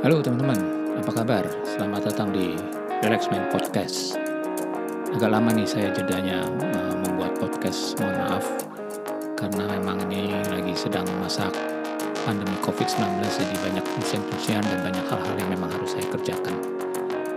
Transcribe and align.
Halo 0.00 0.24
teman-teman, 0.24 0.56
apa 0.96 1.12
kabar? 1.12 1.44
Selamat 1.60 2.08
datang 2.08 2.32
di 2.32 2.56
Relax 3.04 3.28
Podcast. 3.52 4.16
Agak 5.12 5.28
lama 5.28 5.52
nih 5.52 5.68
saya 5.68 5.92
jedanya 5.92 6.40
uh, 6.40 6.96
membuat 7.04 7.36
podcast, 7.36 8.00
mohon 8.00 8.16
maaf. 8.16 8.40
Karena 9.36 9.68
memang 9.76 10.00
ini 10.08 10.32
lagi 10.48 10.72
sedang 10.72 11.04
masa 11.20 11.52
pandemi 12.24 12.56
COVID-19, 12.64 13.20
jadi 13.28 13.56
banyak 13.60 13.84
ujian-ujian 14.00 14.64
dan 14.64 14.80
banyak 14.80 15.04
hal-hal 15.04 15.34
yang 15.36 15.52
memang 15.52 15.68
harus 15.68 15.92
saya 15.92 16.08
kerjakan. 16.08 16.56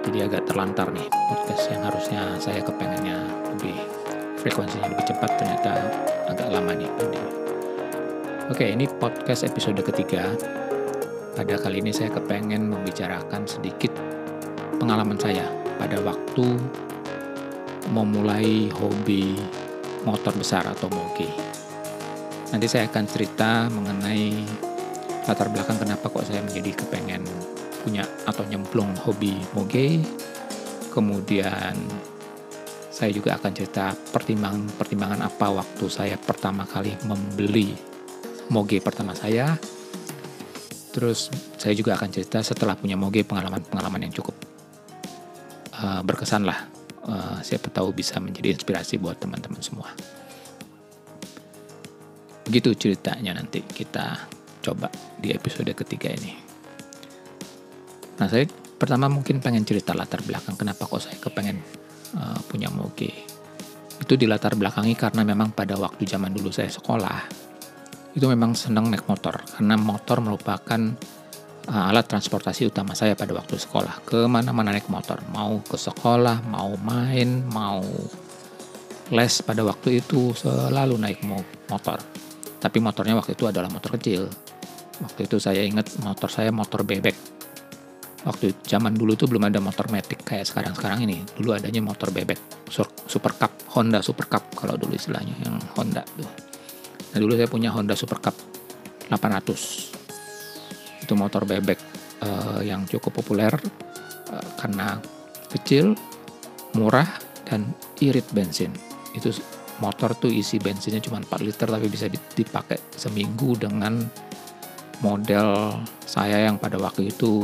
Jadi 0.07 0.23
agak 0.23 0.47
terlantar 0.47 0.87
nih 0.95 1.11
podcast 1.11 1.67
yang 1.67 1.83
harusnya 1.83 2.21
saya 2.39 2.63
kepengennya 2.63 3.27
lebih 3.59 3.75
frekuensinya 4.39 4.87
lebih 4.87 5.11
cepat, 5.11 5.35
ternyata 5.35 5.83
agak 6.31 6.47
lama 6.47 6.71
nih 6.71 6.87
pandemi. 6.95 7.27
Oke, 8.47 8.71
ini 8.71 8.87
podcast 8.87 9.43
episode 9.43 9.83
ketiga 9.83 10.31
pada 11.33 11.57
kali 11.57 11.81
ini 11.81 11.89
saya 11.89 12.13
kepengen 12.13 12.69
membicarakan 12.69 13.49
sedikit 13.49 13.89
pengalaman 14.77 15.17
saya 15.17 15.49
pada 15.81 15.97
waktu 16.05 16.45
memulai 17.89 18.69
hobi 18.69 19.33
motor 20.05 20.29
besar 20.37 20.61
atau 20.69 20.85
moge. 20.93 21.25
Nanti 22.53 22.69
saya 22.69 22.85
akan 22.85 23.05
cerita 23.09 23.65
mengenai 23.73 24.45
latar 25.25 25.49
belakang 25.49 25.81
kenapa 25.81 26.05
kok 26.05 26.29
saya 26.29 26.45
menjadi 26.45 26.85
kepengen 26.85 27.25
punya 27.81 28.05
atau 28.29 28.45
nyemplung 28.45 28.93
hobi 29.01 29.33
moge. 29.57 30.05
Kemudian 30.93 31.73
saya 32.93 33.09
juga 33.09 33.41
akan 33.41 33.51
cerita 33.57 33.97
pertimbangan-pertimbangan 34.13 35.25
apa 35.25 35.49
waktu 35.49 35.85
saya 35.89 36.13
pertama 36.21 36.69
kali 36.69 36.93
membeli 37.09 37.73
moge 38.53 38.77
pertama 38.77 39.17
saya 39.17 39.57
Terus 40.93 41.33
saya 41.57 41.73
juga 41.73 41.97
akan 41.97 42.09
cerita 42.13 42.37
setelah 42.45 42.77
punya 42.77 42.93
moge 42.93 43.25
pengalaman-pengalaman 43.25 44.05
yang 44.05 44.13
cukup 44.13 44.37
uh, 45.73 46.05
berkesan 46.05 46.45
lah. 46.45 46.69
Uh, 47.03 47.41
siapa 47.43 47.67
tahu 47.67 47.91
bisa 47.91 48.21
menjadi 48.21 48.53
inspirasi 48.53 49.01
buat 49.01 49.17
teman-teman 49.17 49.59
semua. 49.59 49.89
Begitu 52.47 52.77
ceritanya 52.77 53.35
nanti 53.35 53.65
kita 53.65 54.29
coba 54.63 54.87
di 55.19 55.33
episode 55.33 55.73
ketiga 55.75 56.13
ini. 56.13 56.31
Nah 58.21 58.29
saya 58.29 58.47
pertama 58.77 59.09
mungkin 59.09 59.41
pengen 59.43 59.65
cerita 59.65 59.91
latar 59.91 60.21
belakang 60.23 60.55
kenapa 60.55 60.87
kok 60.87 61.01
saya 61.01 61.17
kepengen 61.17 61.59
uh, 62.15 62.39
punya 62.47 62.69
moge. 62.69 63.11
Itu 63.99 64.13
di 64.13 64.29
latar 64.29 64.53
belakangi 64.53 64.93
karena 64.93 65.25
memang 65.25 65.51
pada 65.51 65.73
waktu 65.75 66.05
zaman 66.05 66.31
dulu 66.31 66.53
saya 66.53 66.69
sekolah 66.69 67.42
itu 68.13 68.25
memang 68.29 68.53
senang 68.53 68.93
naik 68.93 69.09
motor 69.09 69.41
karena 69.57 69.73
motor 69.73 70.21
merupakan 70.21 70.81
uh, 71.69 71.89
alat 71.89 72.05
transportasi 72.05 72.69
utama 72.69 72.93
saya 72.93 73.17
pada 73.17 73.33
waktu 73.33 73.57
sekolah. 73.57 74.05
Ke 74.05 74.29
mana-mana 74.29 74.69
naik 74.69 74.87
motor 74.89 75.21
mau 75.33 75.57
ke 75.65 75.77
sekolah 75.77 76.45
mau 76.45 76.77
main 76.77 77.41
mau 77.49 77.81
les 79.09 79.33
pada 79.41 79.65
waktu 79.65 80.05
itu 80.05 80.33
selalu 80.37 80.95
naik 81.01 81.25
motor. 81.69 81.99
Tapi 82.61 82.77
motornya 82.79 83.17
waktu 83.17 83.35
itu 83.35 83.49
adalah 83.49 83.67
motor 83.67 83.97
kecil. 83.99 84.29
Waktu 85.01 85.25
itu 85.27 85.41
saya 85.41 85.65
ingat 85.65 85.89
motor 86.05 86.29
saya 86.29 86.53
motor 86.53 86.85
bebek. 86.85 87.17
Waktu 88.23 88.55
zaman 88.63 88.95
dulu 88.95 89.19
tuh 89.19 89.27
belum 89.27 89.51
ada 89.51 89.59
motor 89.59 89.91
metik 89.91 90.23
kayak 90.23 90.47
sekarang-sekarang 90.47 91.03
ini. 91.03 91.25
Dulu 91.35 91.59
adanya 91.59 91.83
motor 91.83 92.13
bebek 92.13 92.39
super 93.05 93.35
cup 93.37 93.51
Honda 93.77 94.01
super 94.01 94.25
cup 94.25 94.49
kalau 94.57 94.73
dulu 94.73 94.97
istilahnya 94.97 95.35
yang 95.43 95.59
Honda 95.77 96.01
tuh 96.17 96.52
Nah 97.13 97.17
dulu 97.21 97.37
saya 97.37 97.45
punya 97.45 97.69
Honda 97.69 97.93
Super 97.93 98.17
Cup 98.17 98.35
800. 99.07 101.05
Itu 101.05 101.13
motor 101.13 101.45
bebek 101.45 101.77
uh, 102.25 102.59
yang 102.65 102.89
cukup 102.89 103.21
populer 103.21 103.53
uh, 104.33 104.47
karena 104.57 104.97
kecil, 105.53 105.93
murah 106.73 107.07
dan 107.45 107.69
irit 108.01 108.25
bensin. 108.33 108.73
Itu 109.13 109.29
motor 109.77 110.17
tuh 110.17 110.33
isi 110.33 110.57
bensinnya 110.57 111.01
cuma 111.01 111.21
4 111.21 111.45
liter 111.45 111.67
tapi 111.69 111.87
bisa 111.89 112.09
dipakai 112.09 112.77
seminggu 112.93 113.57
dengan 113.57 113.99
model 115.01 115.75
saya 116.05 116.45
yang 116.45 116.61
pada 116.61 116.77
waktu 116.77 117.09
itu 117.09 117.43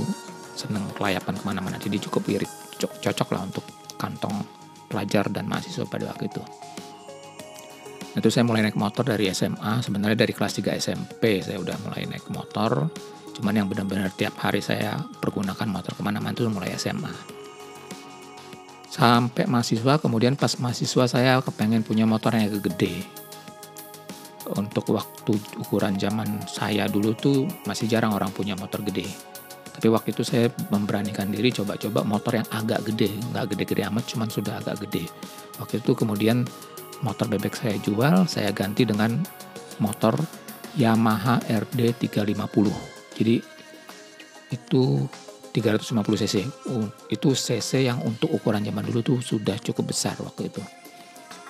seneng 0.53 0.85
kelayapan 0.95 1.35
ke 1.35 1.43
mana-mana 1.43 1.75
jadi 1.81 1.97
cukup 2.07 2.23
irit 2.31 2.51
cocok 2.79 3.29
lah 3.35 3.43
untuk 3.43 3.65
kantong 3.99 4.45
pelajar 4.87 5.27
dan 5.27 5.49
mahasiswa 5.51 5.83
pada 5.83 6.07
waktu 6.07 6.31
itu 6.31 6.41
itu 8.19 8.29
saya 8.29 8.43
mulai 8.43 8.61
naik 8.63 8.75
motor 8.75 9.07
dari 9.07 9.31
SMA 9.31 9.81
sebenarnya 9.81 10.23
dari 10.23 10.33
kelas 10.35 10.59
3 10.59 10.75
SMP 10.79 11.39
saya 11.41 11.57
udah 11.57 11.75
mulai 11.87 12.05
naik 12.05 12.27
motor. 12.31 12.91
Cuman 13.39 13.55
yang 13.55 13.71
benar-benar 13.71 14.11
tiap 14.13 14.35
hari 14.43 14.59
saya 14.59 14.99
pergunakan 15.23 15.67
motor 15.71 15.95
ke 15.95 16.01
mana-mana 16.03 16.35
itu 16.35 16.43
mulai 16.51 16.75
SMA 16.75 17.39
sampai 18.89 19.45
mahasiswa 19.45 20.01
kemudian 20.01 20.33
pas 20.33 20.57
mahasiswa 20.57 21.05
saya 21.05 21.37
kepengen 21.45 21.85
punya 21.85 22.09
motor 22.09 22.33
yang 22.33 22.49
gede. 22.57 23.05
Untuk 24.49 24.97
waktu 24.97 25.37
ukuran 25.61 26.01
zaman 26.01 26.41
saya 26.49 26.89
dulu 26.89 27.13
tuh 27.13 27.45
masih 27.69 27.85
jarang 27.85 28.17
orang 28.17 28.33
punya 28.33 28.57
motor 28.57 28.81
gede. 28.81 29.05
Tapi 29.69 29.87
waktu 29.93 30.09
itu 30.11 30.25
saya 30.25 30.49
memberanikan 30.73 31.29
diri 31.29 31.53
coba-coba 31.53 32.01
motor 32.01 32.41
yang 32.41 32.47
agak 32.49 32.81
gede. 32.89 33.13
Nggak 33.29 33.53
gede-gede 33.53 33.85
amat 33.93 34.09
cuman 34.09 34.27
sudah 34.27 34.57
agak 34.57 34.89
gede. 34.89 35.05
Waktu 35.61 35.85
itu 35.85 35.93
kemudian 35.93 36.49
motor 37.01 37.31
bebek 37.31 37.55
saya 37.55 37.75
jual, 37.79 38.27
saya 38.27 38.51
ganti 38.51 38.83
dengan 38.83 39.19
motor 39.79 40.19
Yamaha 40.75 41.39
RD 41.47 41.95
350. 41.97 43.15
Jadi 43.15 43.35
itu 44.53 44.83
350 45.51 46.21
cc. 46.25 46.35
Itu 47.09 47.29
cc 47.33 47.71
yang 47.81 48.03
untuk 48.03 48.29
ukuran 48.31 48.61
zaman 48.61 48.83
dulu 48.85 48.99
tuh 49.01 49.19
sudah 49.23 49.57
cukup 49.59 49.91
besar 49.95 50.15
waktu 50.19 50.51
itu. 50.51 50.61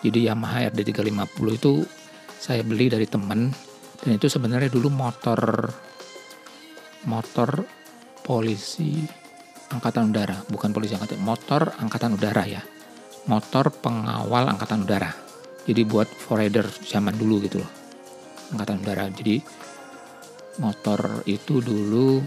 Jadi 0.05 0.29
Yamaha 0.31 0.71
RD 0.71 0.95
350 0.95 1.59
itu 1.59 1.73
saya 2.39 2.63
beli 2.63 2.87
dari 2.87 3.03
teman 3.03 3.51
dan 3.99 4.11
itu 4.15 4.31
sebenarnya 4.31 4.71
dulu 4.71 4.87
motor 4.87 5.67
motor 7.03 7.67
polisi 8.23 9.03
angkatan 9.69 10.15
udara, 10.15 10.39
bukan 10.47 10.71
polisi 10.71 10.95
angkatan, 10.95 11.19
motor 11.19 11.75
angkatan 11.75 12.15
udara 12.15 12.43
ya. 12.47 12.63
Motor 13.27 13.69
pengawal 13.83 14.47
angkatan 14.47 14.87
udara 14.87 15.28
jadi 15.69 15.85
buat 15.85 16.09
forerunner 16.09 16.65
zaman 16.81 17.13
dulu 17.13 17.45
gitu 17.45 17.61
loh. 17.61 17.71
Angkatan 18.57 18.81
udara. 18.81 19.05
Jadi 19.13 19.37
motor 20.57 21.21
itu 21.29 21.61
dulu 21.61 22.17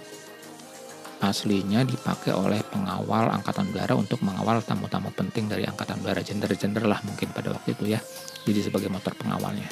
aslinya 1.19 1.83
dipakai 1.83 2.31
oleh 2.31 2.63
pengawal 2.63 3.35
angkatan 3.35 3.67
udara 3.75 3.99
untuk 3.99 4.23
mengawal 4.23 4.63
tamu-tamu 4.63 5.11
penting 5.11 5.51
dari 5.51 5.67
angkatan 5.67 5.99
udara. 6.07 6.23
Gender-gender 6.23 6.87
lah 6.87 7.03
mungkin 7.03 7.35
pada 7.35 7.51
waktu 7.51 7.75
itu 7.75 7.91
ya. 7.91 7.99
Jadi 8.47 8.63
sebagai 8.63 8.87
motor 8.87 9.11
pengawalnya. 9.19 9.67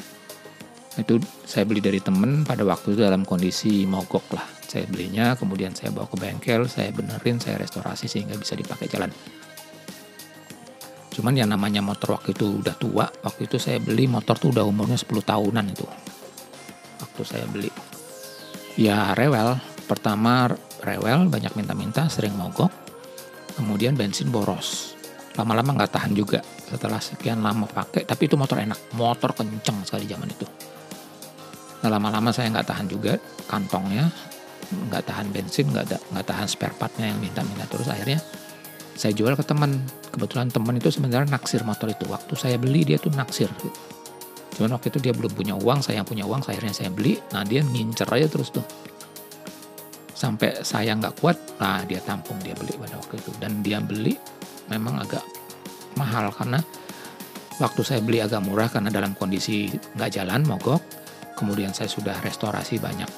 Itu 0.99 1.23
saya 1.47 1.63
beli 1.63 1.79
dari 1.79 2.03
temen 2.03 2.43
pada 2.43 2.67
waktu 2.67 2.99
itu 2.99 3.07
dalam 3.07 3.23
kondisi 3.23 3.87
mogok 3.87 4.35
lah. 4.35 4.47
Saya 4.67 4.91
belinya 4.91 5.39
kemudian 5.39 5.71
saya 5.79 5.95
bawa 5.95 6.11
ke 6.11 6.19
bengkel 6.19 6.67
saya 6.67 6.91
benerin 6.91 7.39
saya 7.39 7.63
restorasi 7.63 8.11
sehingga 8.11 8.35
bisa 8.35 8.59
dipakai 8.59 8.91
jalan 8.91 9.11
Cuman 11.21 11.37
yang 11.37 11.53
namanya 11.53 11.85
motor 11.85 12.17
waktu 12.17 12.33
itu 12.33 12.65
udah 12.65 12.73
tua, 12.81 13.05
waktu 13.05 13.45
itu 13.45 13.61
saya 13.61 13.77
beli 13.77 14.09
motor 14.09 14.41
tuh 14.41 14.57
udah 14.57 14.65
umurnya 14.65 14.97
10 14.97 15.21
tahunan 15.21 15.69
itu. 15.69 15.85
Waktu 16.97 17.21
saya 17.29 17.45
beli. 17.45 17.69
Ya 18.81 19.13
rewel, 19.13 19.61
pertama 19.85 20.49
rewel 20.81 21.29
banyak 21.29 21.53
minta-minta, 21.61 22.09
sering 22.09 22.33
mogok. 22.33 22.73
Kemudian 23.53 24.01
bensin 24.01 24.33
boros. 24.33 24.97
Lama-lama 25.37 25.77
nggak 25.77 25.93
tahan 25.93 26.17
juga 26.17 26.41
setelah 26.41 26.97
sekian 27.05 27.45
lama 27.45 27.69
pakai, 27.69 28.09
tapi 28.09 28.25
itu 28.25 28.41
motor 28.41 28.57
enak, 28.57 28.97
motor 28.97 29.37
kenceng 29.37 29.85
sekali 29.85 30.09
zaman 30.09 30.25
itu. 30.25 30.49
Nah 31.85 32.01
lama-lama 32.01 32.33
saya 32.33 32.49
nggak 32.49 32.65
tahan 32.65 32.89
juga 32.89 33.21
kantongnya, 33.45 34.09
nggak 34.89 35.05
tahan 35.05 35.29
bensin, 35.37 35.69
nggak 35.69 36.17
nggak 36.17 36.25
tahan 36.25 36.49
spare 36.49 36.73
partnya 36.81 37.13
yang 37.13 37.21
minta-minta 37.21 37.69
terus 37.69 37.93
akhirnya 37.93 38.25
saya 39.01 39.17
jual 39.17 39.33
ke 39.33 39.41
teman. 39.41 39.81
Kebetulan 40.13 40.53
teman 40.53 40.77
itu 40.77 40.93
sebenarnya 40.93 41.33
naksir 41.33 41.65
motor 41.65 41.89
itu. 41.89 42.05
Waktu 42.05 42.37
saya 42.37 42.61
beli 42.61 42.85
dia 42.85 43.01
tuh 43.01 43.09
naksir. 43.17 43.49
Cuman 44.53 44.77
waktu 44.77 44.93
itu 44.93 45.01
dia 45.01 45.17
belum 45.17 45.33
punya 45.33 45.57
uang 45.57 45.81
saya 45.81 46.05
yang 46.05 46.09
punya 46.09 46.29
uang 46.29 46.45
akhirnya 46.45 46.77
saya 46.77 46.93
beli. 46.93 47.17
Nah 47.33 47.41
dia 47.41 47.65
ngincer 47.65 48.05
aja 48.13 48.29
terus 48.29 48.53
tuh. 48.53 48.61
Sampai 50.13 50.61
saya 50.61 50.93
nggak 50.93 51.17
kuat 51.25 51.41
nah 51.57 51.81
dia 51.89 52.05
tampung 52.05 52.37
dia 52.45 52.53
beli 52.53 52.77
pada 52.77 53.01
waktu 53.01 53.17
itu. 53.17 53.33
Dan 53.41 53.65
dia 53.65 53.81
beli 53.81 54.13
memang 54.69 55.01
agak 55.01 55.25
mahal 55.97 56.29
karena 56.37 56.61
waktu 57.57 57.81
saya 57.81 58.05
beli 58.05 58.21
agak 58.21 58.45
murah 58.45 58.69
karena 58.69 58.93
dalam 58.93 59.17
kondisi 59.17 59.73
nggak 59.97 60.13
jalan 60.13 60.45
mogok. 60.45 60.85
Kemudian 61.41 61.73
saya 61.73 61.89
sudah 61.89 62.21
restorasi 62.21 62.77
banyak 62.77 63.09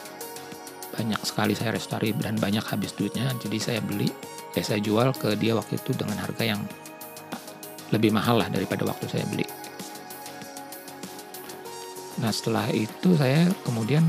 banyak 0.93 1.21
sekali 1.25 1.57
saya 1.57 1.73
restorasi 1.73 2.13
dan 2.21 2.37
banyak 2.37 2.63
habis 2.63 2.93
duitnya 2.93 3.33
jadi 3.41 3.59
saya 3.59 3.81
beli 3.81 4.13
ya 4.53 4.63
saya 4.63 4.81
jual 4.85 5.17
ke 5.17 5.35
dia 5.41 5.57
waktu 5.57 5.81
itu 5.81 5.97
dengan 5.97 6.21
harga 6.21 6.45
yang 6.45 6.61
lebih 7.93 8.11
mahal 8.11 8.41
lah 8.41 8.49
daripada 8.49 8.89
waktu 8.89 9.05
saya 9.05 9.29
beli. 9.29 9.45
Nah 12.25 12.33
setelah 12.33 12.73
itu 12.73 13.13
saya 13.21 13.49
kemudian 13.65 14.01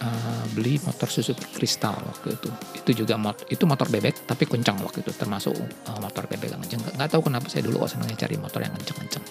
uh, 0.00 0.44
beli 0.56 0.80
motor 0.88 1.08
Suzuki 1.12 1.44
Crystal 1.52 1.94
waktu 2.00 2.32
itu. 2.32 2.50
Itu 2.80 2.90
juga 3.04 3.20
mot 3.20 3.44
itu 3.52 3.68
motor 3.68 3.92
bebek 3.92 4.24
tapi 4.24 4.48
kencang 4.48 4.80
waktu 4.80 5.04
itu 5.04 5.12
termasuk 5.12 5.52
uh, 5.52 5.98
motor 6.00 6.24
bebek 6.24 6.56
yang 6.56 6.60
kencang. 6.64 6.80
Nggak 6.96 7.10
tahu 7.12 7.28
kenapa 7.28 7.46
saya 7.52 7.68
dulu 7.68 7.84
kok 7.84 7.92
senangnya 7.92 8.16
cari 8.24 8.36
motor 8.40 8.60
yang 8.64 8.72
kencang-kencang. 8.72 9.24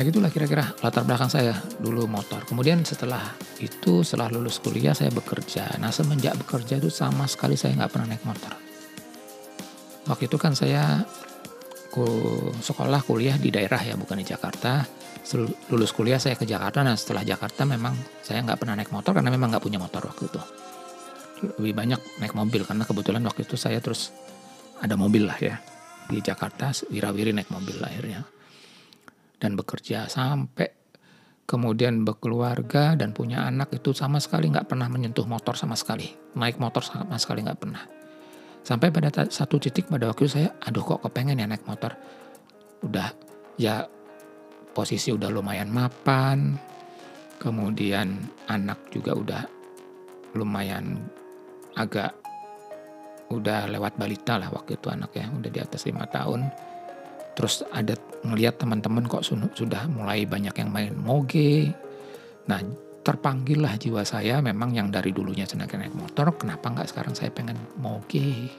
Nah 0.00 0.08
gitulah 0.08 0.32
kira-kira 0.32 0.64
latar 0.80 1.04
belakang 1.04 1.28
saya 1.28 1.52
dulu 1.76 2.08
motor. 2.08 2.40
Kemudian 2.48 2.80
setelah 2.88 3.36
itu 3.60 4.00
setelah 4.00 4.32
lulus 4.32 4.56
kuliah 4.56 4.96
saya 4.96 5.12
bekerja. 5.12 5.76
Nah 5.76 5.92
semenjak 5.92 6.40
bekerja 6.40 6.80
itu 6.80 6.88
sama 6.88 7.28
sekali 7.28 7.52
saya 7.52 7.76
nggak 7.76 7.92
pernah 7.92 8.16
naik 8.16 8.24
motor. 8.24 8.48
Waktu 10.08 10.24
itu 10.24 10.40
kan 10.40 10.56
saya 10.56 11.04
ku 11.92 12.08
sekolah 12.64 13.04
kuliah 13.04 13.36
di 13.36 13.52
daerah 13.52 13.76
ya 13.76 13.92
bukan 14.00 14.16
di 14.16 14.24
Jakarta 14.24 14.88
lulus 15.68 15.92
kuliah 15.92 16.16
saya 16.16 16.32
ke 16.32 16.48
Jakarta 16.48 16.80
nah 16.80 16.96
setelah 16.96 17.20
Jakarta 17.20 17.68
memang 17.68 17.92
saya 18.24 18.40
nggak 18.40 18.56
pernah 18.56 18.80
naik 18.80 18.88
motor 18.88 19.12
karena 19.12 19.28
memang 19.28 19.52
nggak 19.52 19.60
punya 19.60 19.76
motor 19.76 20.00
waktu 20.08 20.32
itu 20.32 20.40
lebih 21.60 21.76
banyak 21.76 22.00
naik 22.24 22.32
mobil 22.32 22.64
karena 22.64 22.88
kebetulan 22.88 23.20
waktu 23.20 23.44
itu 23.44 23.60
saya 23.60 23.84
terus 23.84 24.16
ada 24.80 24.96
mobil 24.96 25.28
lah 25.28 25.36
ya 25.36 25.60
di 26.08 26.24
Jakarta 26.24 26.72
wirawiri 26.88 27.36
naik 27.36 27.52
mobil 27.52 27.76
akhirnya 27.84 28.39
dan 29.40 29.56
bekerja 29.56 30.06
sampai 30.06 30.68
kemudian 31.48 32.06
berkeluarga 32.06 32.94
dan 32.94 33.10
punya 33.10 33.42
anak 33.42 33.74
itu 33.74 33.90
sama 33.90 34.22
sekali 34.22 34.46
nggak 34.52 34.70
pernah 34.70 34.86
menyentuh 34.86 35.26
motor 35.26 35.58
sama 35.58 35.74
sekali. 35.74 36.06
Naik 36.38 36.62
motor 36.62 36.86
sama 36.86 37.18
sekali 37.18 37.42
nggak 37.42 37.58
pernah. 37.58 37.82
Sampai 38.62 38.94
pada 38.94 39.10
satu 39.26 39.58
titik 39.58 39.90
pada 39.90 40.06
waktu 40.06 40.30
saya 40.30 40.54
aduh 40.62 40.84
kok 40.84 41.02
kepengen 41.02 41.42
ya 41.42 41.50
naik 41.50 41.66
motor? 41.66 41.96
Udah 42.86 43.10
ya 43.58 43.82
posisi 44.70 45.10
udah 45.10 45.26
lumayan 45.26 45.74
mapan, 45.74 46.54
kemudian 47.42 48.14
anak 48.46 48.78
juga 48.94 49.18
udah 49.18 49.42
lumayan 50.38 51.02
agak 51.74 52.14
udah 53.30 53.66
lewat 53.70 53.98
balita 53.98 54.38
lah 54.38 54.54
waktu 54.54 54.78
itu 54.78 54.86
anak 54.86 55.10
ya 55.18 55.26
udah 55.30 55.50
di 55.50 55.60
atas 55.62 55.86
lima 55.86 56.06
tahun 56.06 56.46
terus 57.40 57.64
ada 57.72 57.96
ngelihat 58.20 58.60
teman-teman 58.60 59.08
kok 59.08 59.24
sudah 59.24 59.88
mulai 59.88 60.28
banyak 60.28 60.52
yang 60.60 60.68
main 60.68 60.92
moge. 60.92 61.72
Nah 62.44 62.60
terpanggil 63.00 63.64
lah 63.64 63.80
jiwa 63.80 64.04
saya 64.04 64.44
memang 64.44 64.76
yang 64.76 64.92
dari 64.92 65.08
dulunya 65.08 65.48
senang 65.48 65.72
naik 65.72 65.96
motor 65.96 66.36
kenapa 66.36 66.68
nggak 66.68 66.92
sekarang 66.92 67.16
saya 67.16 67.32
pengen 67.32 67.56
moge? 67.80 68.52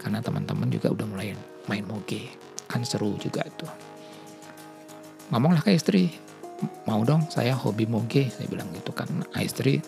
Karena 0.00 0.24
teman-teman 0.24 0.72
juga 0.72 0.88
udah 0.88 1.04
mulai 1.04 1.36
main 1.68 1.84
moge. 1.84 2.32
Kan 2.64 2.80
seru 2.80 3.12
juga 3.20 3.44
tuh. 3.60 3.68
Ngomonglah 5.28 5.60
ke 5.60 5.76
istri. 5.76 6.08
Mau 6.88 7.04
dong 7.04 7.28
saya 7.28 7.52
hobi 7.60 7.84
moge 7.84 8.32
saya 8.32 8.48
bilang 8.48 8.72
gitu 8.72 8.88
kan. 8.96 9.04
Nah, 9.12 9.44
istri 9.44 9.84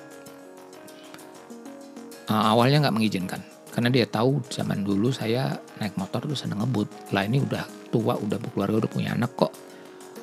uh, 2.28 2.44
awalnya 2.52 2.84
nggak 2.84 2.96
mengizinkan. 3.00 3.40
Karena 3.72 3.88
dia 3.88 4.04
tahu 4.04 4.44
zaman 4.52 4.84
dulu 4.84 5.08
saya 5.08 5.56
naik 5.80 5.96
motor 5.96 6.28
tuh 6.28 6.36
seneng 6.36 6.60
ngebut. 6.60 7.16
Lah 7.16 7.24
ini 7.24 7.40
udah 7.40 7.79
tua 7.90 8.16
udah 8.16 8.38
berkeluarga 8.38 8.86
udah 8.86 8.90
punya 8.90 9.10
anak 9.12 9.34
kok. 9.36 9.52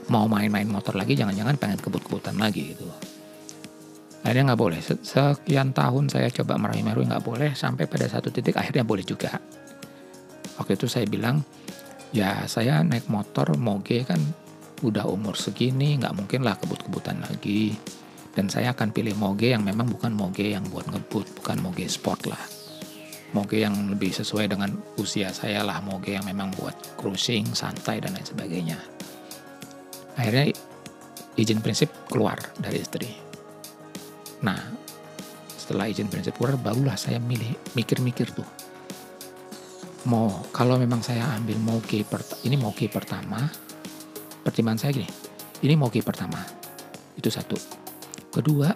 Mau 0.07 0.25
main-main 0.25 0.67
motor 0.67 0.95
lagi 0.95 1.19
jangan-jangan 1.19 1.59
pengen 1.59 1.79
kebut-kebutan 1.83 2.39
lagi 2.39 2.71
gitu 2.73 2.87
akhirnya 4.27 4.51
nggak 4.51 4.59
boleh. 4.59 4.79
Sekian 4.83 5.71
tahun 5.71 6.11
saya 6.11 6.27
coba 6.27 6.59
meraih-meraih 6.59 7.07
nggak 7.07 7.23
boleh. 7.23 7.55
Sampai 7.55 7.87
pada 7.87 8.11
satu 8.11 8.27
titik 8.27 8.59
akhirnya 8.59 8.83
boleh 8.83 9.07
juga. 9.07 9.39
Waktu 10.59 10.75
itu 10.75 10.91
saya 10.91 11.07
bilang 11.07 11.39
ya 12.11 12.43
saya 12.51 12.83
naik 12.83 13.07
motor 13.07 13.55
moge 13.55 14.03
kan 14.03 14.19
udah 14.83 15.07
umur 15.07 15.39
segini 15.39 15.95
nggak 15.95 16.11
mungkin 16.11 16.43
lah 16.43 16.59
kebut-kebutan 16.59 17.23
lagi. 17.23 17.71
Dan 18.35 18.51
saya 18.51 18.75
akan 18.75 18.91
pilih 18.91 19.15
moge 19.15 19.55
yang 19.55 19.63
memang 19.63 19.87
bukan 19.87 20.11
moge 20.11 20.51
yang 20.51 20.67
buat 20.67 20.91
ngebut 20.91 21.41
bukan 21.41 21.57
moge 21.63 21.87
sport 21.89 22.29
lah 22.29 22.56
moge 23.35 23.59
yang 23.59 23.75
lebih 23.91 24.11
sesuai 24.15 24.51
dengan 24.51 24.71
usia 24.99 25.31
saya 25.35 25.63
lah 25.63 25.83
moge 25.83 26.15
yang 26.15 26.23
memang 26.23 26.53
buat 26.55 26.75
cruising 26.95 27.51
santai 27.51 27.99
dan 27.99 28.15
lain 28.15 28.27
sebagainya. 28.27 28.79
Akhirnya 30.15 30.53
izin 31.35 31.59
prinsip 31.59 31.91
keluar 32.07 32.39
dari 32.57 32.79
istri. 32.79 33.11
Nah 34.43 34.59
setelah 35.57 35.91
izin 35.91 36.07
prinsip 36.07 36.39
keluar 36.39 36.55
barulah 36.55 36.95
saya 36.95 37.19
milih 37.19 37.75
mikir-mikir 37.75 38.31
tuh. 38.31 38.47
Mau 40.07 40.47
kalau 40.55 40.79
memang 40.79 41.03
saya 41.03 41.27
ambil 41.35 41.59
moge 41.59 42.07
ini 42.47 42.55
moge 42.55 42.87
pertama 42.87 43.43
pertimbangan 44.47 44.87
saya 44.87 45.03
gini, 45.03 45.11
ini 45.67 45.75
moge 45.75 45.99
pertama, 45.99 46.39
itu 47.19 47.27
satu. 47.27 47.59
Kedua, 48.31 48.71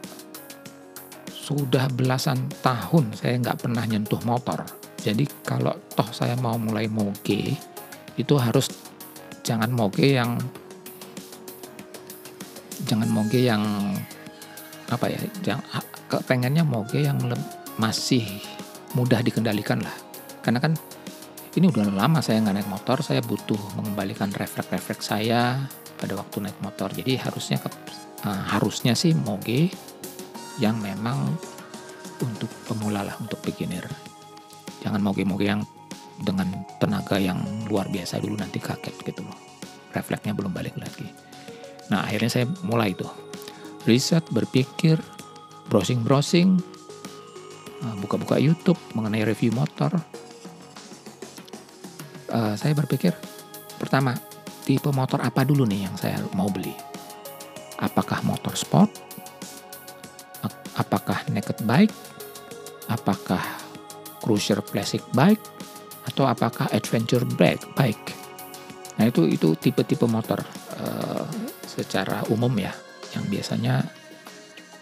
sudah 1.52 1.92
belasan 1.92 2.48
tahun 2.64 3.12
saya 3.12 3.36
nggak 3.44 3.68
pernah 3.68 3.84
nyentuh 3.84 4.24
motor. 4.24 4.64
Jadi 5.02 5.28
kalau 5.44 5.76
toh 5.92 6.08
saya 6.16 6.40
mau 6.40 6.56
mulai 6.56 6.88
moge, 6.88 7.52
itu 8.16 8.34
harus 8.40 8.72
jangan 9.44 9.68
moge 9.68 10.16
yang 10.16 10.40
jangan 12.88 13.10
moge 13.12 13.44
yang 13.44 13.64
apa 14.88 15.12
ya, 15.12 15.20
jangan 15.44 15.84
kepengennya 16.08 16.64
moge 16.64 17.04
yang 17.04 17.20
masih 17.76 18.24
mudah 18.96 19.20
dikendalikan 19.20 19.84
lah. 19.84 19.96
Karena 20.40 20.64
kan 20.64 20.78
ini 21.60 21.68
udah 21.68 21.92
lama 21.92 22.24
saya 22.24 22.40
nggak 22.40 22.56
naik 22.64 22.70
motor, 22.72 23.04
saya 23.04 23.20
butuh 23.20 23.60
mengembalikan 23.76 24.32
refleks-refleks 24.32 25.12
saya 25.12 25.68
pada 26.00 26.16
waktu 26.16 26.48
naik 26.48 26.60
motor. 26.64 26.94
Jadi 26.96 27.20
harusnya 27.20 27.60
uh, 28.24 28.44
harusnya 28.56 28.96
sih 28.96 29.12
moge 29.12 29.68
yang 30.58 30.82
memang 30.82 31.32
untuk 32.22 32.50
pemula 32.68 33.06
lah, 33.06 33.16
untuk 33.22 33.40
beginner. 33.46 33.86
Jangan 34.82 35.00
moge-moge 35.00 35.46
yang 35.48 35.62
dengan 36.22 36.66
tenaga 36.78 37.18
yang 37.18 37.42
luar 37.70 37.90
biasa 37.90 38.22
dulu 38.22 38.38
nanti 38.38 38.62
kaget 38.62 38.94
gitu 39.06 39.22
loh. 39.26 39.38
Refleksnya 39.94 40.34
belum 40.34 40.54
balik 40.54 40.78
lagi. 40.78 41.08
Nah 41.90 42.06
akhirnya 42.06 42.30
saya 42.30 42.46
mulai 42.66 42.94
tuh 42.94 43.10
riset, 43.90 44.22
berpikir, 44.30 45.02
browsing-browsing, 45.74 46.62
uh, 47.82 47.96
buka-buka 47.98 48.38
YouTube 48.38 48.78
mengenai 48.94 49.26
review 49.26 49.50
motor, 49.54 49.90
uh, 52.32 52.54
saya 52.56 52.74
berpikir 52.74 53.14
pertama 53.78 54.16
tipe 54.64 54.90
motor 54.94 55.20
apa 55.20 55.44
dulu 55.44 55.68
nih 55.68 55.90
yang 55.90 55.96
saya 56.00 56.22
mau 56.38 56.48
beli 56.48 56.74
apakah 57.82 58.24
motor 58.24 58.56
sport 58.56 58.90
apakah 60.82 61.22
naked 61.30 61.62
bike 61.70 61.94
apakah 62.90 63.42
cruiser 64.18 64.66
classic 64.66 65.06
bike 65.14 65.42
atau 66.10 66.26
apakah 66.26 66.66
adventure 66.74 67.22
bike 67.38 67.62
bike 67.78 68.18
nah 68.98 69.06
itu 69.06 69.30
itu 69.30 69.54
tipe-tipe 69.54 70.10
motor 70.10 70.42
uh, 70.82 71.26
secara 71.70 72.26
umum 72.34 72.52
ya 72.58 72.74
yang 73.14 73.30
biasanya 73.30 73.86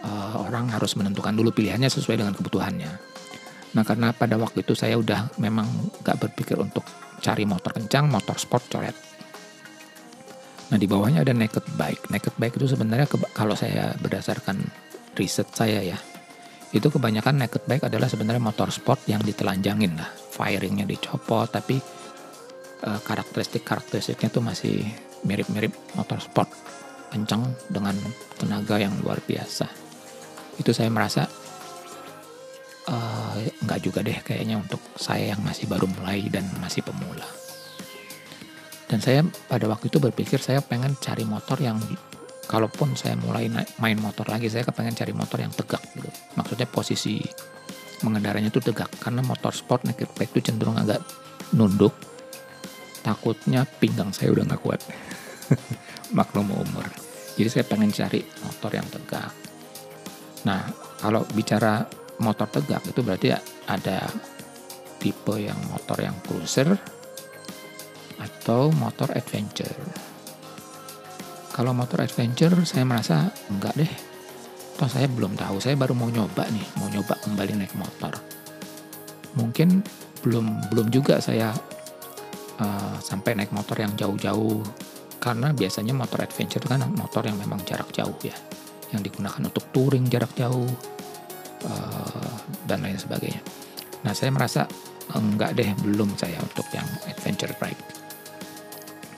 uh, 0.08 0.48
orang 0.48 0.72
harus 0.72 0.96
menentukan 0.96 1.36
dulu 1.36 1.52
pilihannya 1.52 1.92
sesuai 1.92 2.24
dengan 2.24 2.34
kebutuhannya 2.34 2.92
nah 3.76 3.84
karena 3.84 4.16
pada 4.16 4.40
waktu 4.40 4.64
itu 4.64 4.74
saya 4.74 4.96
udah 4.98 5.36
memang 5.38 5.68
gak 6.02 6.18
berpikir 6.18 6.58
untuk 6.58 6.82
cari 7.20 7.44
motor 7.44 7.76
kencang, 7.76 8.08
motor 8.08 8.40
sport 8.40 8.66
coret. 8.72 8.96
Nah 10.72 10.78
di 10.80 10.88
bawahnya 10.88 11.22
ada 11.22 11.36
naked 11.36 11.68
bike. 11.76 12.10
Naked 12.10 12.34
bike 12.40 12.56
itu 12.58 12.68
sebenarnya 12.72 13.06
kalau 13.36 13.54
saya 13.54 13.94
berdasarkan 14.00 14.64
riset 15.20 15.52
saya 15.52 15.84
ya, 15.84 16.00
itu 16.72 16.88
kebanyakan 16.88 17.44
naked 17.44 17.68
bike 17.68 17.92
adalah 17.92 18.08
sebenarnya 18.08 18.40
motor 18.40 18.72
sport 18.72 19.04
yang 19.10 19.20
ditelanjangin 19.20 20.00
lah, 20.00 20.08
firingnya 20.32 20.88
dicopot, 20.88 21.52
tapi 21.52 21.82
uh, 22.88 23.00
karakteristik 23.04 23.68
karakteristiknya 23.68 24.30
tuh 24.32 24.46
masih 24.46 24.86
mirip-mirip 25.28 25.76
motor 26.00 26.22
sport, 26.24 26.48
kencang 27.10 27.44
dengan 27.68 27.98
tenaga 28.38 28.80
yang 28.80 28.96
luar 29.02 29.20
biasa. 29.20 29.68
Itu 30.62 30.72
saya 30.72 30.94
merasa 30.94 31.28
uh, 32.86 33.36
nggak 33.66 33.80
juga 33.82 34.06
deh 34.06 34.22
kayaknya 34.22 34.62
untuk 34.62 34.80
saya 34.94 35.34
yang 35.36 35.42
masih 35.42 35.66
baru 35.66 35.90
mulai 35.90 36.30
dan 36.30 36.46
masih 36.62 36.86
pemula. 36.86 37.26
Dan 38.90 39.02
saya 39.02 39.22
pada 39.46 39.70
waktu 39.70 39.90
itu 39.90 40.02
berpikir 40.02 40.42
saya 40.42 40.62
pengen 40.66 40.98
cari 40.98 41.22
motor 41.22 41.62
yang 41.62 41.78
kalaupun 42.50 42.98
saya 42.98 43.14
mulai 43.14 43.46
main 43.78 43.98
motor 44.02 44.26
lagi 44.26 44.50
saya 44.50 44.66
kepengen 44.66 44.98
cari 44.98 45.14
motor 45.14 45.38
yang 45.38 45.54
tegak 45.54 45.86
gitu. 45.94 46.10
Maksudnya 46.34 46.66
posisi 46.66 47.22
mengendaranya 48.02 48.50
itu 48.50 48.58
tegak 48.58 48.90
karena 48.98 49.22
motor 49.22 49.54
sport 49.54 49.86
naked 49.86 50.10
bike 50.18 50.34
itu 50.34 50.50
cenderung 50.50 50.82
agak 50.82 51.06
nunduk. 51.54 51.94
Takutnya 53.06 53.70
pinggang 53.78 54.10
saya 54.10 54.34
udah 54.34 54.50
nggak 54.50 54.62
kuat. 54.66 54.82
Maklum 56.18 56.50
umur. 56.50 56.90
Jadi 57.38 57.48
saya 57.54 57.66
pengen 57.70 57.94
cari 57.94 58.26
motor 58.42 58.72
yang 58.74 58.88
tegak. 58.90 59.32
Nah, 60.50 60.66
kalau 60.98 61.22
bicara 61.38 61.86
motor 62.20 62.50
tegak 62.50 62.82
itu 62.90 63.00
berarti 63.06 63.30
ada 63.70 64.10
tipe 65.00 65.36
yang 65.38 65.56
motor 65.70 66.02
yang 66.02 66.18
cruiser 66.26 66.76
atau 68.20 68.74
motor 68.76 69.08
adventure. 69.16 70.09
Kalau 71.60 71.76
motor 71.76 72.00
adventure 72.00 72.56
saya 72.64 72.88
merasa 72.88 73.28
enggak 73.52 73.76
deh. 73.76 73.92
toh 74.80 74.88
saya 74.88 75.12
belum 75.12 75.36
tahu 75.36 75.60
saya 75.60 75.76
baru 75.76 75.92
mau 75.92 76.08
nyoba 76.08 76.48
nih 76.48 76.64
mau 76.80 76.88
nyoba 76.88 77.20
kembali 77.20 77.52
naik 77.60 77.76
motor. 77.76 78.16
Mungkin 79.36 79.84
belum 80.24 80.72
belum 80.72 80.88
juga 80.88 81.20
saya 81.20 81.52
uh, 82.64 82.96
sampai 83.04 83.36
naik 83.36 83.52
motor 83.52 83.76
yang 83.76 83.92
jauh-jauh. 83.92 84.64
Karena 85.20 85.52
biasanya 85.52 85.92
motor 85.92 86.24
adventure 86.24 86.64
kan 86.64 86.80
motor 86.96 87.28
yang 87.28 87.36
memang 87.36 87.60
jarak 87.68 87.92
jauh 87.92 88.16
ya 88.24 88.40
yang 88.96 89.04
digunakan 89.04 89.44
untuk 89.44 89.68
touring 89.76 90.08
jarak 90.08 90.32
jauh 90.40 90.72
uh, 91.68 92.40
dan 92.72 92.88
lain 92.88 92.96
sebagainya. 92.96 93.44
Nah 94.08 94.16
saya 94.16 94.32
merasa 94.32 94.64
enggak 95.12 95.60
deh 95.60 95.76
belum 95.84 96.16
saya 96.16 96.40
untuk 96.40 96.72
yang 96.72 96.88
adventure 97.04 97.52
bike 97.60 97.99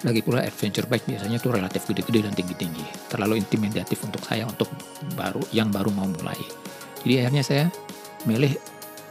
lagi 0.02 0.22
pula 0.26 0.42
adventure 0.42 0.90
bike 0.90 1.06
biasanya 1.06 1.38
tuh 1.38 1.54
relatif 1.54 1.86
gede-gede 1.86 2.26
dan 2.26 2.34
tinggi-tinggi. 2.34 2.86
Terlalu 3.10 3.42
intimidatif 3.42 4.02
untuk 4.02 4.22
saya 4.26 4.50
untuk 4.50 4.70
baru 5.14 5.42
yang 5.54 5.70
baru 5.70 5.94
mau 5.94 6.10
mulai. 6.10 6.38
Jadi 7.06 7.14
akhirnya 7.22 7.44
saya 7.46 7.66
milih 8.26 8.54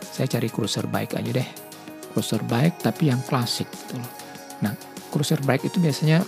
saya 0.00 0.26
cari 0.26 0.48
cruiser 0.50 0.86
bike 0.90 1.18
aja 1.18 1.30
deh. 1.30 1.48
Cruiser 2.10 2.42
bike 2.42 2.82
tapi 2.82 3.10
yang 3.10 3.22
klasik 3.22 3.70
gitu 3.70 3.98
Nah, 4.60 4.76
cruiser 5.08 5.40
bike 5.40 5.72
itu 5.72 5.80
biasanya 5.80 6.20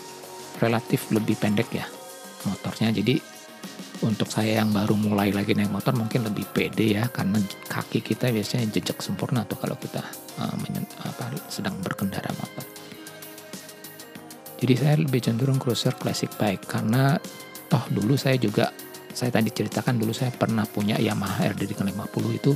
relatif 0.63 1.11
lebih 1.11 1.37
pendek 1.37 1.69
ya 1.75 1.87
motornya. 2.47 2.95
Jadi 2.95 3.19
untuk 4.03 4.27
saya 4.27 4.63
yang 4.63 4.75
baru 4.75 4.99
mulai 4.99 5.31
lagi 5.31 5.55
naik 5.55 5.71
motor 5.71 5.95
mungkin 5.95 6.27
lebih 6.27 6.51
pede 6.51 6.99
ya 6.99 7.07
karena 7.07 7.39
kaki 7.71 8.03
kita 8.03 8.35
biasanya 8.35 8.67
jejak 8.75 8.99
sempurna 8.99 9.47
tuh 9.47 9.55
kalau 9.63 9.79
kita 9.79 10.03
uh, 10.43 10.55
apa, 11.07 11.25
sedang 11.47 11.79
berkendara 11.79 12.31
motor. 12.35 12.67
Jadi 14.63 14.79
saya 14.79 14.95
lebih 14.95 15.19
cenderung 15.19 15.59
cruiser 15.59 15.91
classic 15.99 16.39
bike 16.39 16.71
karena 16.71 17.19
toh 17.67 17.83
dulu 17.91 18.15
saya 18.15 18.39
juga 18.39 18.71
saya 19.11 19.35
tadi 19.35 19.51
ceritakan 19.51 19.99
dulu 19.99 20.15
saya 20.15 20.31
pernah 20.31 20.63
punya 20.63 21.03
Yamaha 21.03 21.51
RD 21.51 21.75
50 21.75 21.91
itu 22.31 22.55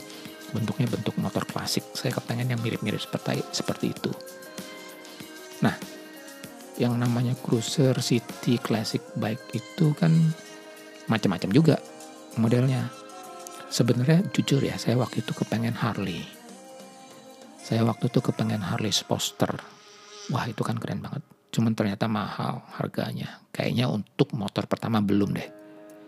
bentuknya 0.54 0.86
bentuk 0.86 1.18
motor 1.18 1.42
klasik. 1.42 1.82
Saya 1.98 2.14
kepengen 2.14 2.54
yang 2.54 2.62
mirip-mirip 2.62 3.02
seperti 3.02 3.42
seperti 3.50 3.90
itu. 3.90 4.14
Nah, 5.66 5.74
yang 6.78 6.94
namanya 6.94 7.34
cruiser 7.42 7.98
city 7.98 8.62
classic 8.62 9.02
bike 9.18 9.58
itu 9.58 9.90
kan 9.98 10.14
macam-macam 11.10 11.50
juga 11.50 11.76
modelnya. 12.38 12.86
Sebenarnya 13.66 14.22
jujur 14.30 14.62
ya, 14.62 14.78
saya 14.78 14.94
waktu 14.94 15.26
itu 15.26 15.34
kepengen 15.34 15.74
Harley. 15.74 16.22
Saya 17.58 17.82
waktu 17.82 18.06
itu 18.06 18.22
kepengen 18.22 18.62
Harley 18.62 18.94
Sposter. 18.94 19.58
Wah 20.30 20.46
itu 20.46 20.62
kan 20.62 20.78
keren 20.78 21.02
banget 21.02 21.35
Cuman 21.56 21.72
ternyata 21.72 22.04
mahal 22.04 22.60
harganya. 22.76 23.40
Kayaknya 23.48 23.88
untuk 23.88 24.36
motor 24.36 24.68
pertama 24.68 25.00
belum 25.00 25.32
deh. 25.32 25.48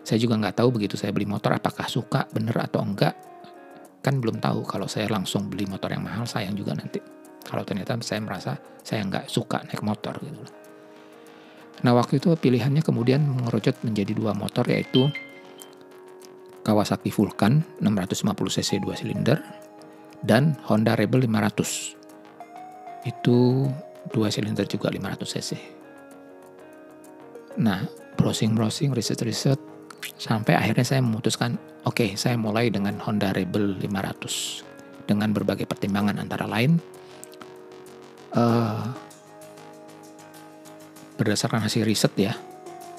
Saya 0.05 0.21
juga 0.21 0.37
nggak 0.37 0.61
tahu 0.61 0.77
begitu 0.77 0.93
saya 0.93 1.09
beli 1.09 1.25
motor 1.25 1.57
apakah 1.57 1.89
suka 1.89 2.29
bener 2.29 2.53
atau 2.53 2.85
enggak. 2.85 3.17
Kan 4.05 4.21
belum 4.21 4.37
tahu 4.37 4.61
kalau 4.69 4.85
saya 4.85 5.09
langsung 5.09 5.49
beli 5.49 5.65
motor 5.65 5.89
yang 5.89 6.05
mahal 6.05 6.29
sayang 6.29 6.53
juga 6.53 6.77
nanti. 6.77 7.01
Kalau 7.41 7.65
ternyata 7.65 7.97
saya 8.05 8.21
merasa 8.21 8.61
saya 8.85 9.01
nggak 9.09 9.25
suka 9.25 9.65
naik 9.65 9.81
motor 9.81 10.21
gitu. 10.21 10.37
Nah 11.81 11.97
waktu 11.97 12.21
itu 12.21 12.29
pilihannya 12.37 12.85
kemudian 12.85 13.25
mengerucut 13.25 13.81
menjadi 13.81 14.13
dua 14.13 14.37
motor 14.37 14.69
yaitu 14.69 15.09
Kawasaki 16.61 17.09
Vulcan 17.09 17.65
650cc 17.81 18.85
2 18.85 19.01
silinder 19.01 19.41
dan 20.21 20.61
Honda 20.69 20.93
Rebel 20.93 21.25
500. 21.25 23.09
Itu 23.09 23.65
dua 24.07 24.31
silinder 24.31 24.63
juga 24.63 24.87
500 24.87 25.19
cc. 25.27 25.51
Nah, 27.59 27.83
browsing-browsing, 28.15 28.95
riset-riset, 28.95 29.59
sampai 30.15 30.55
akhirnya 30.55 30.87
saya 30.87 31.03
memutuskan, 31.03 31.59
oke, 31.83 31.99
okay, 31.99 32.09
saya 32.15 32.39
mulai 32.39 32.71
dengan 32.71 32.95
Honda 33.03 33.35
Rebel 33.35 33.75
500 33.83 34.63
dengan 35.09 35.33
berbagai 35.35 35.65
pertimbangan 35.65 36.21
antara 36.21 36.45
lain 36.45 36.77
uh, 38.37 38.85
berdasarkan 41.17 41.65
hasil 41.65 41.83
riset 41.83 42.13
ya, 42.15 42.33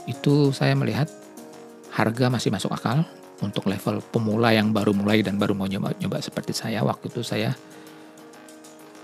itu 0.04 0.50
saya 0.52 0.76
melihat 0.76 1.08
harga 1.94 2.26
masih 2.28 2.50
masuk 2.52 2.72
akal 2.74 3.04
untuk 3.40 3.68
level 3.68 4.04
pemula 4.12 4.52
yang 4.52 4.70
baru 4.70 4.92
mulai 4.92 5.24
dan 5.24 5.40
baru 5.40 5.56
mau 5.56 5.64
nyoba-nyoba 5.64 6.20
seperti 6.20 6.52
saya 6.52 6.84
waktu 6.84 7.08
itu 7.08 7.24
saya 7.24 7.56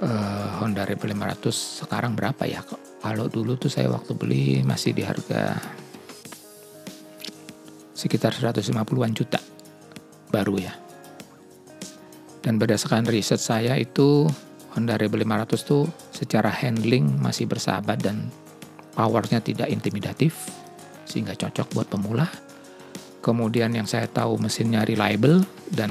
uh, 0.02 0.60
Honda 0.60 0.84
Rebel 0.84 1.16
500 1.16 1.84
sekarang 1.86 2.12
berapa 2.16 2.44
ya? 2.44 2.60
Kalau 3.00 3.30
dulu 3.30 3.56
tuh 3.56 3.70
saya 3.70 3.88
waktu 3.88 4.12
beli 4.16 4.60
masih 4.66 4.92
di 4.92 5.06
harga 5.06 5.56
sekitar 7.96 8.36
150-an 8.36 9.12
juta 9.16 9.40
baru 10.28 10.60
ya. 10.60 10.74
Dan 12.44 12.60
berdasarkan 12.60 13.08
riset 13.08 13.40
saya 13.42 13.74
itu 13.74 14.28
Honda 14.76 15.00
Rebel 15.00 15.24
500 15.24 15.56
tuh 15.64 15.88
secara 16.12 16.52
handling 16.52 17.16
masih 17.18 17.48
bersahabat 17.48 17.98
dan 18.04 18.28
powernya 18.92 19.40
tidak 19.40 19.72
intimidatif 19.72 20.36
sehingga 21.08 21.32
cocok 21.32 21.72
buat 21.72 21.88
pemula. 21.88 22.28
Kemudian 23.24 23.74
yang 23.74 23.88
saya 23.90 24.06
tahu 24.06 24.38
mesinnya 24.38 24.86
reliable 24.86 25.42
dan 25.72 25.90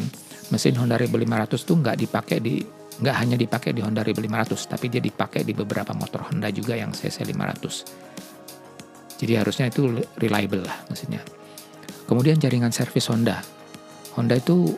mesin 0.54 0.78
Honda 0.80 0.96
Rebel 0.96 1.26
500 1.28 1.68
tuh 1.68 1.76
nggak 1.82 1.98
dipakai 2.00 2.38
di 2.40 2.64
nggak 2.96 3.16
hanya 3.16 3.36
dipakai 3.36 3.76
di 3.76 3.84
Honda 3.84 4.04
Rebel 4.04 4.28
500, 4.28 4.72
tapi 4.72 4.88
dia 4.88 5.04
dipakai 5.04 5.44
di 5.44 5.52
beberapa 5.52 5.92
motor 5.92 6.32
Honda 6.32 6.48
juga 6.52 6.80
yang 6.80 6.96
CC 6.96 7.28
500. 7.28 9.20
Jadi 9.20 9.34
harusnya 9.36 9.72
itu 9.72 9.88
reliable 10.20 10.64
lah 10.64 10.78
mesinnya. 10.92 11.24
Kemudian 12.06 12.38
jaringan 12.40 12.72
servis 12.72 13.08
Honda. 13.12 13.42
Honda 14.16 14.36
itu 14.40 14.76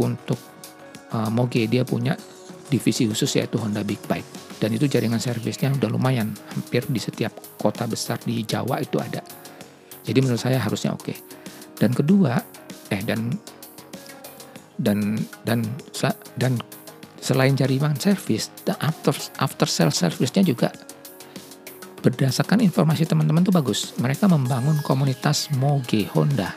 untuk 0.00 0.38
uh, 1.12 1.28
Moge 1.28 1.66
dia 1.68 1.84
punya 1.84 2.16
divisi 2.68 3.08
khusus 3.08 3.32
yaitu 3.40 3.56
Honda 3.56 3.80
Big 3.80 4.00
Bike 4.04 4.58
dan 4.58 4.74
itu 4.74 4.90
jaringan 4.90 5.22
servisnya 5.22 5.70
udah 5.70 5.88
lumayan 5.88 6.34
hampir 6.50 6.82
di 6.90 6.98
setiap 6.98 7.30
kota 7.56 7.86
besar 7.86 8.18
di 8.26 8.42
Jawa 8.42 8.82
itu 8.82 8.98
ada. 8.98 9.22
Jadi 10.02 10.18
menurut 10.18 10.42
saya 10.42 10.58
harusnya 10.58 10.92
oke. 10.92 11.04
Okay. 11.06 11.16
Dan 11.78 11.94
kedua, 11.94 12.42
eh 12.90 13.02
dan 13.06 13.30
dan 14.82 15.14
dan 15.46 15.62
dan 16.38 16.58
selain 17.28 17.52
jaringan 17.52 17.92
service, 18.00 18.48
after 18.80 19.12
after 19.36 19.68
sales 19.68 20.00
service-nya 20.00 20.40
juga 20.40 20.72
berdasarkan 22.00 22.64
informasi 22.64 23.04
teman-teman 23.04 23.44
tuh 23.44 23.52
bagus. 23.52 23.92
Mereka 24.00 24.32
membangun 24.32 24.80
komunitas 24.80 25.52
Moge 25.60 26.08
Honda 26.16 26.56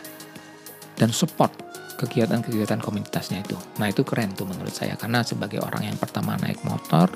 dan 0.95 1.11
support 1.11 1.51
kegiatan-kegiatan 1.99 2.79
komunitasnya 2.79 3.43
itu. 3.43 3.59
Nah 3.83 3.91
itu 3.91 4.07
keren 4.07 4.31
tuh 4.31 4.47
menurut 4.47 4.71
saya 4.71 4.95
karena 4.95 5.27
sebagai 5.27 5.59
orang 5.59 5.91
yang 5.91 5.97
pertama 5.99 6.39
naik 6.39 6.63
motor, 6.63 7.11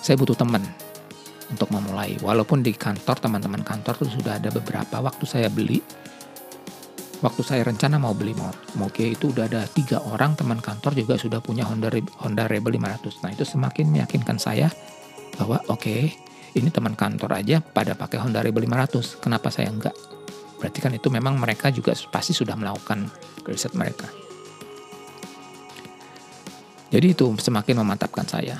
saya 0.00 0.16
butuh 0.16 0.34
teman 0.34 0.64
untuk 1.52 1.68
memulai. 1.68 2.16
Walaupun 2.24 2.64
di 2.64 2.72
kantor 2.72 3.20
teman-teman 3.20 3.60
kantor 3.60 4.08
tuh 4.08 4.08
sudah 4.08 4.40
ada 4.40 4.48
beberapa 4.48 5.04
waktu 5.04 5.28
saya 5.28 5.52
beli 5.52 5.84
waktu 7.20 7.42
saya 7.44 7.62
rencana 7.64 8.00
mau 8.00 8.16
beli 8.16 8.32
moge 8.80 9.04
itu 9.04 9.32
udah 9.32 9.44
ada 9.44 9.62
tiga 9.68 10.00
orang 10.00 10.36
teman 10.36 10.60
kantor 10.60 10.96
juga 10.96 11.20
sudah 11.20 11.44
punya 11.44 11.68
Honda 11.68 11.92
Honda 12.24 12.48
Rebel 12.48 12.80
500. 12.80 13.20
Nah 13.24 13.30
itu 13.32 13.44
semakin 13.44 13.86
meyakinkan 13.92 14.40
saya 14.40 14.72
bahwa 15.36 15.60
oke 15.68 15.84
okay, 15.84 16.16
ini 16.56 16.72
teman 16.72 16.96
kantor 16.96 17.36
aja 17.36 17.60
pada 17.60 17.92
pakai 17.92 18.24
Honda 18.24 18.40
Rebel 18.40 18.64
500. 18.64 19.20
Kenapa 19.20 19.52
saya 19.52 19.68
enggak? 19.68 19.94
Berarti 20.60 20.78
kan 20.80 20.92
itu 20.96 21.08
memang 21.12 21.36
mereka 21.36 21.68
juga 21.68 21.92
pasti 22.08 22.32
sudah 22.32 22.56
melakukan 22.56 23.08
riset 23.44 23.72
mereka. 23.76 24.08
Jadi 26.90 27.06
itu 27.14 27.26
semakin 27.38 27.86
memantapkan 27.86 28.26
saya. 28.26 28.58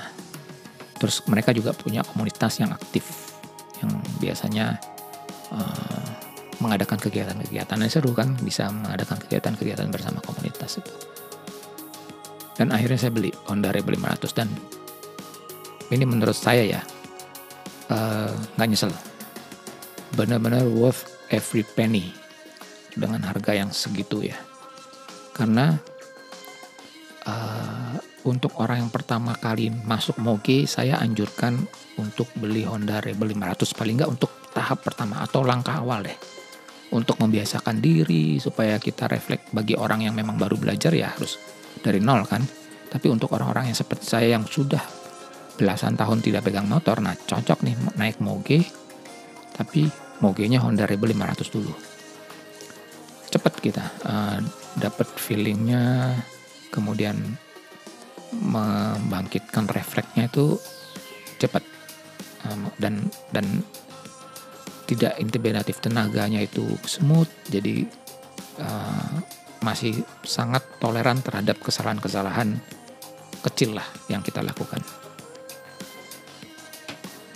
Terus 1.01 1.25
mereka 1.27 1.51
juga 1.51 1.73
punya 1.73 2.05
komunitas 2.05 2.61
yang 2.61 2.71
aktif, 2.71 3.03
yang 3.81 3.91
biasanya 4.21 4.77
uh, 5.51 6.30
mengadakan 6.61 7.01
kegiatan-kegiatan 7.01 7.77
yang 7.81 7.93
seru 7.93 8.13
kan 8.13 8.37
bisa 8.41 8.69
mengadakan 8.69 9.17
kegiatan-kegiatan 9.25 9.89
bersama 9.89 10.21
komunitas 10.21 10.79
itu. 10.79 10.93
Dan 12.61 12.77
akhirnya 12.77 13.01
saya 13.01 13.13
beli 13.13 13.33
Honda 13.49 13.73
Rebel 13.73 13.97
500 13.97 14.37
dan 14.37 14.49
ini 15.91 16.05
menurut 16.05 16.37
saya 16.37 16.63
ya 16.79 16.81
eh, 17.89 18.33
nggak 18.57 18.69
uh, 18.69 18.71
nyesel. 18.71 18.93
Benar-benar 20.15 20.69
worth 20.69 21.09
every 21.33 21.65
penny 21.65 22.13
dengan 22.93 23.25
harga 23.25 23.57
yang 23.57 23.73
segitu 23.73 24.21
ya. 24.29 24.37
Karena 25.33 25.73
uh, 27.25 27.97
untuk 28.29 28.61
orang 28.61 28.85
yang 28.85 28.93
pertama 28.93 29.33
kali 29.41 29.73
masuk 29.73 30.21
Moge 30.21 30.69
saya 30.69 31.01
anjurkan 31.01 31.57
untuk 31.97 32.29
beli 32.37 32.69
Honda 32.69 33.01
Rebel 33.01 33.33
500 33.33 33.73
paling 33.73 33.95
nggak 33.97 34.13
untuk 34.13 34.31
tahap 34.53 34.85
pertama 34.85 35.25
atau 35.25 35.41
langkah 35.41 35.81
awal 35.81 36.05
deh 36.05 36.40
untuk 36.91 37.19
membiasakan 37.23 37.79
diri 37.79 38.43
supaya 38.43 38.77
kita 38.83 39.07
refleks 39.07 39.55
bagi 39.55 39.79
orang 39.79 40.03
yang 40.07 40.15
memang 40.15 40.35
baru 40.35 40.59
belajar 40.59 40.91
ya 40.91 41.15
harus 41.15 41.39
dari 41.81 42.03
nol 42.03 42.27
kan. 42.27 42.43
Tapi 42.91 43.07
untuk 43.07 43.31
orang-orang 43.39 43.71
yang 43.71 43.79
seperti 43.79 44.05
saya 44.11 44.35
yang 44.35 44.43
sudah 44.43 44.83
belasan 45.55 45.95
tahun 45.95 46.19
tidak 46.19 46.51
pegang 46.51 46.67
motor, 46.67 46.99
nah 46.99 47.15
cocok 47.15 47.63
nih 47.63 47.75
naik 47.95 48.19
moge, 48.19 48.67
tapi 49.55 49.87
mogenya 50.19 50.59
Honda 50.59 50.91
Rebel 50.91 51.15
500 51.15 51.55
dulu. 51.55 51.71
Cepet 53.31 53.55
kita, 53.63 53.85
uh, 54.03 54.43
dapat 54.75 55.07
feelingnya 55.15 56.19
kemudian 56.75 57.15
membangkitkan 58.35 59.71
refleksnya 59.71 60.27
itu 60.27 60.59
cepat 61.39 61.63
dan 62.79 63.11
dan 63.35 63.47
tidak 64.91 65.15
intimidatif 65.23 65.79
tenaganya 65.79 66.43
itu 66.43 66.67
smooth 66.83 67.31
jadi 67.47 67.87
uh, 68.59 69.23
masih 69.63 70.03
sangat 70.27 70.67
toleran 70.83 71.23
terhadap 71.23 71.63
kesalahan-kesalahan 71.63 72.59
kecil 73.47 73.79
lah 73.79 73.87
yang 74.11 74.21
kita 74.21 74.43
lakukan. 74.43 74.83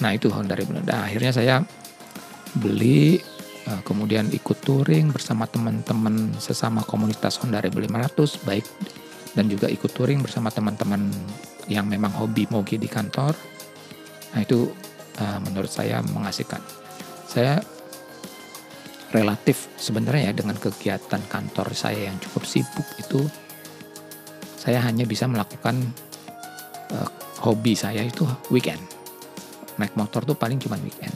Nah 0.02 0.10
itu 0.12 0.28
dari 0.44 0.66
nah, 0.68 1.06
akhirnya 1.06 1.30
saya 1.30 1.56
beli 2.58 3.22
uh, 3.70 3.80
kemudian 3.86 4.28
ikut 4.34 4.58
touring 4.66 5.14
bersama 5.14 5.46
teman-teman 5.46 6.34
sesama 6.42 6.82
komunitas 6.82 7.38
Honda 7.38 7.62
Rebel 7.62 7.86
500 7.86 8.42
baik 8.42 8.66
dan 9.38 9.46
juga 9.46 9.70
ikut 9.70 9.94
touring 9.94 10.20
bersama 10.24 10.50
teman-teman 10.50 11.08
yang 11.70 11.86
memang 11.86 12.12
hobi 12.18 12.50
moge 12.50 12.76
di 12.76 12.88
kantor. 12.90 13.36
Nah 14.34 14.40
itu 14.42 14.68
uh, 15.22 15.38
menurut 15.44 15.70
saya 15.70 16.02
mengasihkan. 16.02 16.83
Saya 17.34 17.58
relatif 19.10 19.66
sebenarnya 19.74 20.30
ya 20.30 20.32
dengan 20.38 20.54
kegiatan 20.54 21.22
kantor 21.26 21.74
saya 21.74 22.10
yang 22.10 22.18
cukup 22.22 22.46
sibuk 22.46 22.86
itu 22.98 23.26
saya 24.54 24.78
hanya 24.86 25.02
bisa 25.02 25.26
melakukan 25.26 25.82
uh, 26.94 27.10
hobi 27.42 27.74
saya 27.74 28.06
itu 28.06 28.22
weekend. 28.54 28.78
Naik 29.82 29.98
motor 29.98 30.22
tuh 30.22 30.38
paling 30.38 30.62
cuma 30.62 30.78
weekend. 30.78 31.14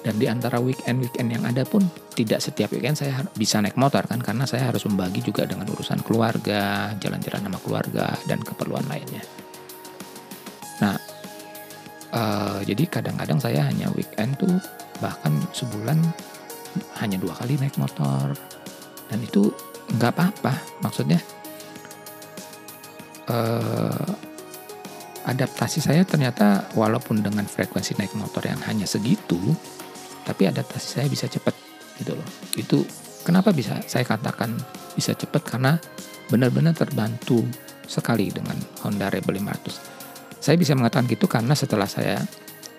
Dan 0.00 0.16
di 0.16 0.24
antara 0.24 0.56
weekend-weekend 0.64 1.28
yang 1.28 1.44
ada 1.44 1.60
pun 1.68 1.84
tidak 2.16 2.40
setiap 2.40 2.72
weekend 2.72 2.96
saya 2.96 3.20
bisa 3.36 3.60
naik 3.60 3.76
motor 3.76 4.00
kan 4.08 4.16
karena 4.16 4.48
saya 4.48 4.72
harus 4.72 4.88
membagi 4.88 5.20
juga 5.20 5.44
dengan 5.44 5.68
urusan 5.68 6.00
keluarga, 6.00 6.96
jalan-jalan 6.96 7.44
sama 7.44 7.58
keluarga 7.60 8.16
dan 8.24 8.40
keperluan 8.40 8.88
lainnya. 8.88 9.20
Nah, 10.80 10.96
uh, 12.16 12.58
jadi 12.64 12.88
kadang-kadang 12.88 13.44
saya 13.44 13.68
hanya 13.68 13.92
weekend 13.92 14.40
tuh 14.40 14.56
bahkan 15.00 15.32
sebulan 15.50 15.98
hanya 17.02 17.18
dua 17.18 17.34
kali 17.34 17.58
naik 17.58 17.76
motor. 17.80 18.36
Dan 19.10 19.18
itu 19.26 19.50
nggak 19.98 20.12
apa-apa. 20.14 20.54
Maksudnya 20.86 21.18
uh, 23.26 24.08
adaptasi 25.26 25.82
saya 25.82 26.06
ternyata 26.06 26.70
walaupun 26.78 27.24
dengan 27.24 27.44
frekuensi 27.44 27.98
naik 27.98 28.14
motor 28.14 28.46
yang 28.46 28.60
hanya 28.70 28.86
segitu 28.86 29.38
tapi 30.24 30.46
adaptasi 30.46 30.86
saya 31.00 31.06
bisa 31.10 31.26
cepat 31.26 31.56
gitu 31.98 32.14
loh. 32.14 32.28
Itu 32.54 32.86
kenapa 33.26 33.50
bisa 33.50 33.82
saya 33.90 34.06
katakan 34.06 34.54
bisa 34.94 35.16
cepat 35.16 35.42
karena 35.42 35.74
benar-benar 36.30 36.78
terbantu 36.78 37.42
sekali 37.90 38.30
dengan 38.30 38.54
Honda 38.86 39.10
Rebel 39.10 39.42
500 39.42 40.00
saya 40.40 40.56
bisa 40.56 40.72
mengatakan 40.72 41.04
gitu 41.06 41.28
karena 41.28 41.52
setelah 41.52 41.84
saya 41.84 42.16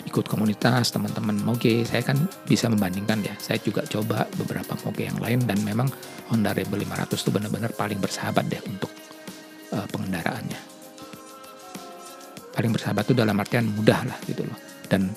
ikut 0.06 0.26
komunitas 0.28 0.94
teman-teman 0.94 1.38
moge 1.42 1.86
saya 1.86 2.02
kan 2.02 2.18
bisa 2.46 2.68
membandingkan 2.68 3.22
ya. 3.22 3.34
Saya 3.38 3.62
juga 3.62 3.86
coba 3.86 4.26
beberapa 4.38 4.74
moge 4.86 5.08
yang 5.08 5.20
lain 5.22 5.46
dan 5.46 5.62
memang 5.62 5.88
Honda 6.32 6.56
Rebel 6.56 6.84
500 6.86 7.12
itu 7.14 7.30
benar-benar 7.30 7.72
paling 7.76 8.00
bersahabat 8.00 8.46
deh 8.48 8.62
untuk 8.66 8.92
uh, 9.76 9.88
pengendaraannya. 9.90 10.60
Paling 12.52 12.72
bersahabat 12.72 13.04
itu 13.08 13.16
dalam 13.16 13.36
artian 13.40 13.68
mudah 13.72 14.02
lah 14.04 14.18
gitu 14.28 14.44
loh. 14.44 14.60
Dan 14.88 15.12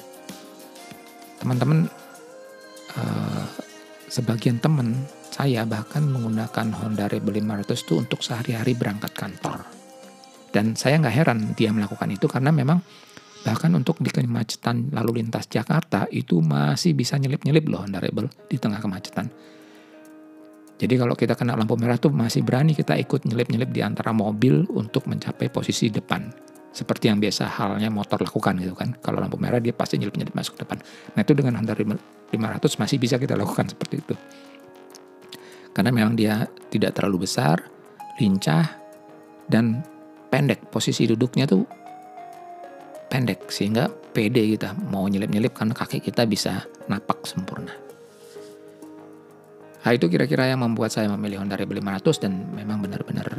teman-teman 1.42 1.90
uh, 2.98 3.44
sebagian 4.08 4.62
teman 4.62 4.94
saya 5.34 5.66
bahkan 5.66 6.06
menggunakan 6.06 6.70
Honda 6.78 7.10
Rebel 7.10 7.42
500 7.42 7.74
itu 7.74 7.94
untuk 7.98 8.22
sehari-hari 8.22 8.78
berangkat 8.78 9.10
kantor. 9.18 9.66
Dan 10.54 10.78
saya 10.78 11.02
nggak 11.02 11.14
heran 11.14 11.38
dia 11.58 11.74
melakukan 11.74 12.06
itu 12.14 12.30
karena 12.30 12.54
memang 12.54 12.78
bahkan 13.44 13.70
untuk 13.76 14.00
di 14.00 14.08
kemacetan 14.08 14.88
lalu 14.90 15.20
lintas 15.20 15.46
Jakarta 15.46 16.08
itu 16.08 16.40
masih 16.40 16.96
bisa 16.96 17.20
nyelip-nyelip 17.20 17.68
loh 17.68 17.84
Honda 17.84 18.00
Rebel 18.00 18.32
di 18.48 18.56
tengah 18.56 18.80
kemacetan. 18.80 19.28
Jadi 20.74 20.94
kalau 20.98 21.14
kita 21.14 21.38
kena 21.38 21.54
lampu 21.54 21.78
merah 21.78 22.00
tuh 22.00 22.10
masih 22.10 22.42
berani 22.42 22.74
kita 22.74 22.98
ikut 22.98 23.28
nyelip-nyelip 23.28 23.70
di 23.70 23.80
antara 23.84 24.10
mobil 24.10 24.66
untuk 24.74 25.06
mencapai 25.06 25.46
posisi 25.52 25.86
depan 25.86 26.26
seperti 26.74 27.06
yang 27.06 27.22
biasa 27.22 27.46
halnya 27.46 27.86
motor 27.86 28.18
lakukan 28.18 28.58
gitu 28.58 28.74
kan. 28.74 28.98
Kalau 28.98 29.22
lampu 29.22 29.38
merah 29.38 29.62
dia 29.62 29.70
pasti 29.70 29.94
nyelip-nyelip 30.02 30.34
masuk 30.34 30.58
depan. 30.58 30.82
Nah 31.14 31.20
itu 31.22 31.30
dengan 31.30 31.62
Honda 31.62 31.78
500 31.78 32.34
masih 32.82 32.98
bisa 32.98 33.14
kita 33.20 33.38
lakukan 33.38 33.70
seperti 33.70 34.02
itu. 34.02 34.14
Karena 35.70 35.94
memang 35.94 36.18
dia 36.18 36.50
tidak 36.74 36.98
terlalu 36.98 37.30
besar, 37.30 37.62
lincah, 38.18 38.66
dan 39.46 39.86
pendek. 40.30 40.66
Posisi 40.70 41.06
duduknya 41.06 41.46
tuh 41.46 41.62
pendek 43.14 43.46
sehingga 43.46 43.86
pede 43.86 44.42
kita 44.58 44.74
mau 44.90 45.06
nyelip-nyelip 45.06 45.54
karena 45.54 45.70
kaki 45.70 46.02
kita 46.02 46.26
bisa 46.26 46.66
napak 46.90 47.22
sempurna. 47.22 47.70
Nah 49.86 49.92
itu 49.94 50.10
kira-kira 50.10 50.50
yang 50.50 50.66
membuat 50.66 50.90
saya 50.90 51.06
memilih 51.14 51.38
Honda 51.38 51.54
Rebel 51.54 51.78
500 51.78 52.26
dan 52.26 52.50
memang 52.50 52.82
benar-benar 52.82 53.38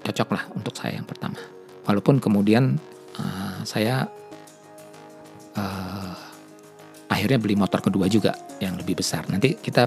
cocok 0.00 0.28
lah 0.32 0.48
untuk 0.56 0.72
saya 0.72 0.96
yang 0.96 1.04
pertama. 1.04 1.36
Walaupun 1.84 2.16
kemudian 2.16 2.80
uh, 3.20 3.60
saya 3.68 4.08
uh, 5.52 6.16
akhirnya 7.12 7.36
beli 7.36 7.60
motor 7.60 7.84
kedua 7.84 8.08
juga 8.08 8.32
yang 8.56 8.80
lebih 8.80 9.04
besar. 9.04 9.28
Nanti 9.28 9.60
kita 9.60 9.84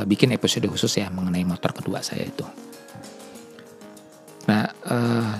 uh, 0.00 0.06
bikin 0.08 0.32
episode 0.32 0.64
khusus 0.72 0.96
ya 0.96 1.12
mengenai 1.12 1.44
motor 1.44 1.76
kedua 1.76 2.00
saya 2.00 2.24
itu. 2.24 2.48
Nah, 4.48 4.64
uh, 4.88 5.36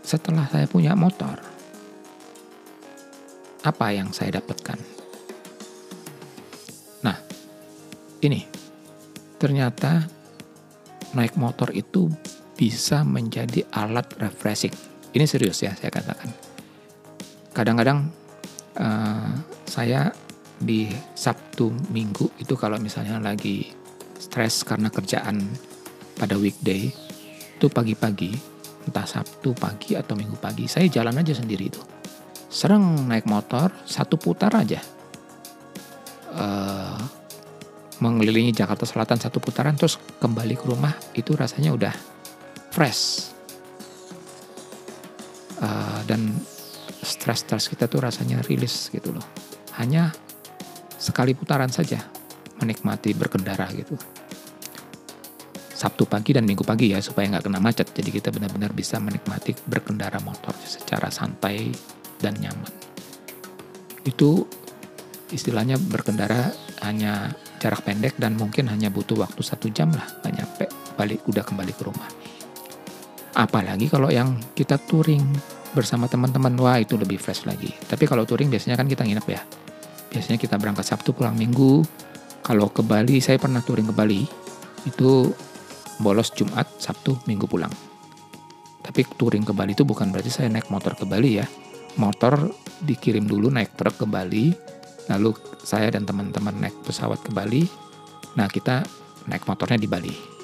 setelah 0.00 0.48
saya 0.48 0.64
punya 0.64 0.96
motor, 0.96 1.53
apa 3.64 3.96
yang 3.96 4.12
saya 4.12 4.38
dapatkan? 4.38 4.76
Nah, 7.00 7.16
ini 8.20 8.44
ternyata 9.40 10.04
naik 11.16 11.40
motor 11.40 11.72
itu 11.72 12.12
bisa 12.54 13.02
menjadi 13.02 13.64
alat 13.72 14.06
refreshing. 14.20 14.72
Ini 15.16 15.24
serius 15.24 15.64
ya 15.64 15.72
saya 15.72 15.90
katakan. 15.90 16.28
Kadang-kadang 17.54 18.10
uh, 18.78 19.32
saya 19.64 20.12
di 20.60 20.86
Sabtu 21.16 21.72
Minggu 21.90 22.30
itu 22.38 22.54
kalau 22.54 22.78
misalnya 22.78 23.18
lagi 23.18 23.74
stres 24.18 24.62
karena 24.62 24.90
kerjaan 24.90 25.42
pada 26.14 26.38
weekday 26.38 26.90
itu 27.58 27.66
pagi-pagi 27.66 28.34
entah 28.86 29.06
Sabtu 29.06 29.50
pagi 29.54 29.98
atau 29.98 30.14
Minggu 30.14 30.38
pagi 30.38 30.70
saya 30.70 30.86
jalan 30.86 31.18
aja 31.18 31.34
sendiri 31.34 31.66
itu 31.66 31.82
serang 32.54 33.10
naik 33.10 33.26
motor 33.26 33.74
satu 33.82 34.14
putar 34.14 34.54
aja. 34.54 34.78
Uh, 36.30 37.02
mengelilingi 37.98 38.54
Jakarta 38.54 38.86
Selatan 38.86 39.18
satu 39.18 39.42
putaran 39.42 39.74
terus 39.74 39.98
kembali 40.22 40.54
ke 40.54 40.64
rumah 40.70 40.94
itu 41.18 41.34
rasanya 41.34 41.74
udah 41.74 41.94
fresh. 42.70 43.34
Uh, 45.58 45.98
dan 46.06 46.30
stres-stres 47.02 47.66
kita 47.66 47.90
tuh 47.90 48.06
rasanya 48.06 48.38
rilis 48.46 48.86
gitu 48.94 49.10
loh. 49.10 49.26
Hanya 49.74 50.14
sekali 50.94 51.34
putaran 51.34 51.74
saja 51.74 52.06
menikmati 52.62 53.18
berkendara 53.18 53.66
gitu. 53.74 53.98
Sabtu 55.74 56.06
pagi 56.06 56.30
dan 56.38 56.46
Minggu 56.46 56.62
pagi 56.62 56.94
ya 56.94 57.02
supaya 57.02 57.26
nggak 57.34 57.50
kena 57.50 57.58
macet. 57.58 57.90
Jadi 57.90 58.14
kita 58.14 58.30
benar-benar 58.30 58.70
bisa 58.70 59.02
menikmati 59.02 59.58
berkendara 59.66 60.22
motor 60.22 60.54
secara 60.62 61.10
santai 61.10 61.74
dan 62.20 62.36
nyaman 62.38 62.72
itu 64.04 64.44
istilahnya 65.32 65.80
berkendara 65.80 66.52
hanya 66.84 67.32
jarak 67.58 67.80
pendek 67.82 68.20
dan 68.20 68.36
mungkin 68.36 68.68
hanya 68.68 68.92
butuh 68.92 69.16
waktu 69.24 69.40
satu 69.40 69.72
jam 69.72 69.90
lah 69.90 70.04
nggak 70.20 70.32
nyampe 70.36 70.64
balik 70.94 71.24
udah 71.26 71.42
kembali 71.42 71.72
ke 71.72 71.82
rumah 71.82 72.08
Apalagi 73.34 73.90
kalau 73.90 74.14
yang 74.14 74.38
kita 74.54 74.78
touring 74.78 75.26
bersama 75.74 76.06
teman-teman, 76.06 76.54
wah 76.54 76.78
itu 76.78 76.94
lebih 76.94 77.18
fresh 77.18 77.50
lagi. 77.50 77.74
Tapi 77.74 78.06
kalau 78.06 78.22
touring 78.22 78.46
biasanya 78.46 78.78
kan 78.78 78.86
kita 78.86 79.02
nginep 79.02 79.26
ya. 79.26 79.42
Biasanya 80.14 80.38
kita 80.38 80.54
berangkat 80.54 80.86
Sabtu 80.86 81.10
pulang 81.10 81.34
Minggu. 81.34 81.82
Kalau 82.46 82.70
ke 82.70 82.86
Bali, 82.86 83.18
saya 83.18 83.42
pernah 83.42 83.58
touring 83.58 83.90
ke 83.90 83.94
Bali. 83.94 84.22
Itu 84.86 85.34
bolos 85.98 86.30
Jumat, 86.30 86.78
Sabtu, 86.78 87.18
Minggu 87.26 87.50
pulang. 87.50 87.74
Tapi 88.86 89.02
touring 89.18 89.42
ke 89.42 89.50
Bali 89.50 89.74
itu 89.74 89.82
bukan 89.82 90.14
berarti 90.14 90.30
saya 90.30 90.46
naik 90.46 90.70
motor 90.70 90.94
ke 90.94 91.02
Bali 91.02 91.42
ya. 91.42 91.46
Motor 91.94 92.50
dikirim 92.82 93.24
dulu 93.24 93.48
naik 93.50 93.78
truk 93.78 94.02
ke 94.02 94.06
Bali, 94.08 94.50
lalu 95.08 95.30
saya 95.62 95.88
dan 95.94 96.02
teman-teman 96.04 96.58
naik 96.58 96.76
pesawat 96.82 97.22
ke 97.22 97.30
Bali. 97.30 97.62
Nah 98.34 98.50
kita 98.50 98.82
naik 99.30 99.46
motornya 99.46 99.78
di 99.78 99.88
Bali 99.88 100.34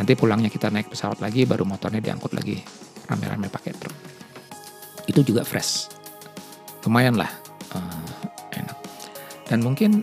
Nanti 0.00 0.16
pulangnya 0.16 0.48
kita 0.48 0.72
naik 0.72 0.88
pesawat 0.88 1.20
lagi, 1.20 1.44
baru 1.44 1.68
motornya 1.68 2.00
diangkut 2.00 2.32
lagi 2.32 2.56
rame-rame 3.04 3.52
pakai 3.52 3.72
truk. 3.76 3.96
Itu 5.04 5.20
juga 5.20 5.44
fresh. 5.44 5.92
Lumayan 6.88 7.20
lah, 7.20 7.28
uh, 7.76 8.24
enak. 8.56 8.78
Dan 9.44 9.60
mungkin 9.60 10.00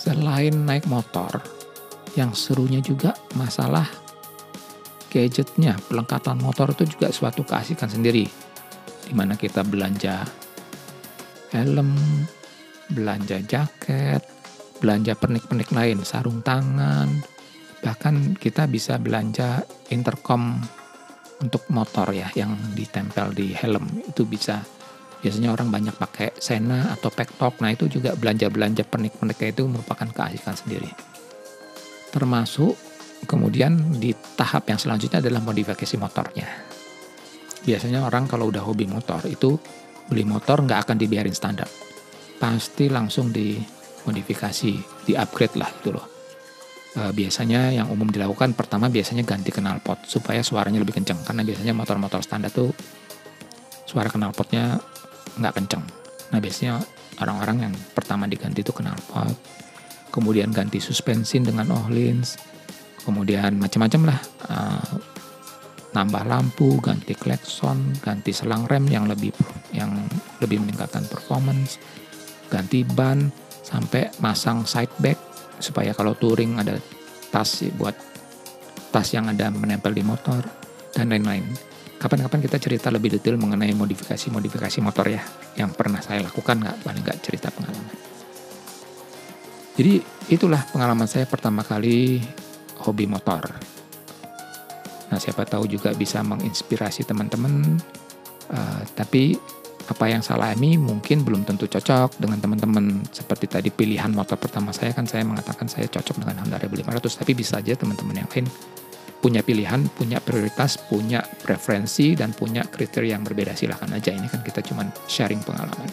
selain 0.00 0.64
naik 0.64 0.88
motor, 0.88 1.44
yang 2.16 2.32
serunya 2.32 2.80
juga 2.80 3.12
masalah 3.36 3.84
gadgetnya, 5.14 5.78
pelengkapan 5.86 6.42
motor 6.42 6.74
itu 6.74 6.98
juga 6.98 7.14
suatu 7.14 7.46
keasikan 7.46 7.86
sendiri. 7.86 8.26
Di 9.06 9.14
mana 9.14 9.38
kita 9.38 9.62
belanja 9.62 10.26
helm, 11.54 11.94
belanja 12.90 13.38
jaket, 13.46 14.26
belanja 14.82 15.14
pernik-pernik 15.14 15.70
lain, 15.70 16.02
sarung 16.02 16.42
tangan, 16.42 17.22
bahkan 17.86 18.34
kita 18.34 18.66
bisa 18.66 18.98
belanja 18.98 19.62
intercom 19.94 20.58
untuk 21.38 21.62
motor 21.70 22.10
ya 22.10 22.26
yang 22.34 22.58
ditempel 22.74 23.30
di 23.30 23.54
helm. 23.54 23.86
Itu 24.10 24.26
bisa. 24.26 24.66
Biasanya 25.24 25.56
orang 25.56 25.72
banyak 25.72 25.96
pakai 25.96 26.36
Sena 26.36 26.92
atau 26.92 27.08
Pektok. 27.08 27.64
Nah 27.64 27.72
itu 27.72 27.88
juga 27.88 28.12
belanja-belanja 28.12 28.84
pernik-pernik 28.84 29.56
itu 29.56 29.64
merupakan 29.64 30.04
keasikan 30.04 30.52
sendiri. 30.52 30.92
Termasuk 32.12 32.76
Kemudian 33.24 33.98
di 33.98 34.12
tahap 34.36 34.68
yang 34.68 34.78
selanjutnya 34.78 35.20
adalah 35.24 35.40
modifikasi 35.40 35.96
motornya. 35.96 36.46
Biasanya 37.64 38.04
orang 38.04 38.28
kalau 38.28 38.52
udah 38.52 38.60
hobi 38.60 38.84
motor 38.84 39.24
itu 39.24 39.56
beli 40.04 40.24
motor 40.28 40.60
nggak 40.60 40.84
akan 40.88 40.96
dibiarin 41.00 41.32
standar. 41.32 41.66
Pasti 42.36 42.92
langsung 42.92 43.32
dimodifikasi, 43.32 44.72
di-upgrade 45.08 45.56
lah 45.56 45.70
itu 45.72 45.88
loh. 45.88 46.06
E, 46.92 47.00
biasanya 47.16 47.72
yang 47.72 47.88
umum 47.88 48.12
dilakukan 48.12 48.52
pertama 48.52 48.92
biasanya 48.92 49.24
ganti 49.24 49.48
knalpot 49.48 50.04
supaya 50.04 50.44
suaranya 50.44 50.84
lebih 50.84 51.00
kencang. 51.00 51.24
Karena 51.24 51.40
biasanya 51.40 51.72
motor-motor 51.72 52.20
standar 52.20 52.52
tuh 52.52 52.68
suara 53.88 54.12
knalpotnya 54.12 54.76
nggak 55.40 55.54
kencang. 55.56 55.84
Nah 56.36 56.38
biasanya 56.42 56.84
orang-orang 57.24 57.70
yang 57.70 57.74
pertama 57.96 58.28
diganti 58.28 58.60
itu 58.60 58.76
knalpot, 58.76 59.36
kemudian 60.12 60.52
ganti 60.52 60.84
suspensin 60.84 61.42
dengan 61.46 61.72
Ohlins, 61.72 62.36
kemudian 63.04 63.60
macam-macam 63.60 64.02
lah 64.10 64.20
uh, 64.48 64.92
nambah 65.94 66.24
lampu 66.26 66.82
ganti 66.82 67.14
klakson 67.14 67.94
ganti 68.02 68.34
selang 68.34 68.66
rem 68.66 68.88
yang 68.90 69.06
lebih 69.06 69.30
yang 69.70 69.94
lebih 70.42 70.58
meningkatkan 70.58 71.06
performance 71.06 71.78
ganti 72.50 72.82
ban 72.82 73.30
sampai 73.64 74.10
masang 74.20 74.66
side 74.68 74.92
bag 75.00 75.16
supaya 75.62 75.94
kalau 75.96 76.12
touring 76.18 76.58
ada 76.60 76.76
tas 77.32 77.64
buat 77.74 77.94
tas 78.94 79.10
yang 79.10 79.26
ada 79.26 79.50
menempel 79.50 79.90
di 79.90 80.06
motor 80.06 80.44
dan 80.94 81.10
lain-lain. 81.10 81.50
Kapan-kapan 81.98 82.40
kita 82.46 82.62
cerita 82.62 82.92
lebih 82.94 83.18
detail 83.18 83.34
mengenai 83.40 83.74
modifikasi-modifikasi 83.74 84.78
motor 84.84 85.08
ya 85.10 85.22
yang 85.58 85.74
pernah 85.74 85.98
saya 85.98 86.22
lakukan 86.22 86.62
nggak? 86.62 86.76
Paling 86.84 87.02
nggak 87.02 87.18
cerita 87.24 87.48
pengalaman. 87.50 87.96
Jadi 89.74 89.98
itulah 90.30 90.62
pengalaman 90.70 91.10
saya 91.10 91.26
pertama 91.26 91.66
kali 91.66 92.22
hobi 92.84 93.08
motor. 93.08 93.42
Nah, 95.08 95.18
siapa 95.20 95.46
tahu 95.48 95.64
juga 95.70 95.96
bisa 95.96 96.20
menginspirasi 96.20 97.08
teman-teman. 97.08 97.80
Uh, 98.44 98.82
tapi 98.92 99.40
apa 99.84 100.08
yang 100.08 100.24
saya 100.24 100.40
alami 100.40 100.80
mungkin 100.80 101.24
belum 101.24 101.44
tentu 101.44 101.68
cocok 101.68 102.20
dengan 102.20 102.40
teman-teman. 102.40 103.04
Seperti 103.08 103.48
tadi 103.48 103.68
pilihan 103.72 104.12
motor 104.12 104.36
pertama 104.36 104.72
saya 104.72 104.92
kan 104.92 105.04
saya 105.04 105.24
mengatakan 105.24 105.68
saya 105.68 105.88
cocok 105.88 106.24
dengan 106.24 106.44
Honda 106.44 106.60
Rebel 106.60 106.84
500. 106.84 107.20
Tapi 107.24 107.32
bisa 107.32 107.60
aja 107.60 107.76
teman-teman 107.76 108.24
yang 108.24 108.30
lain 108.32 108.48
punya 109.24 109.40
pilihan, 109.40 109.88
punya 109.88 110.20
prioritas, 110.20 110.76
punya 110.76 111.24
preferensi, 111.24 112.12
dan 112.12 112.36
punya 112.36 112.60
kriteria 112.68 113.16
yang 113.16 113.24
berbeda. 113.24 113.56
Silahkan 113.56 113.88
aja, 113.88 114.12
ini 114.12 114.28
kan 114.28 114.44
kita 114.44 114.60
cuma 114.60 114.84
sharing 115.08 115.40
pengalaman. 115.40 115.88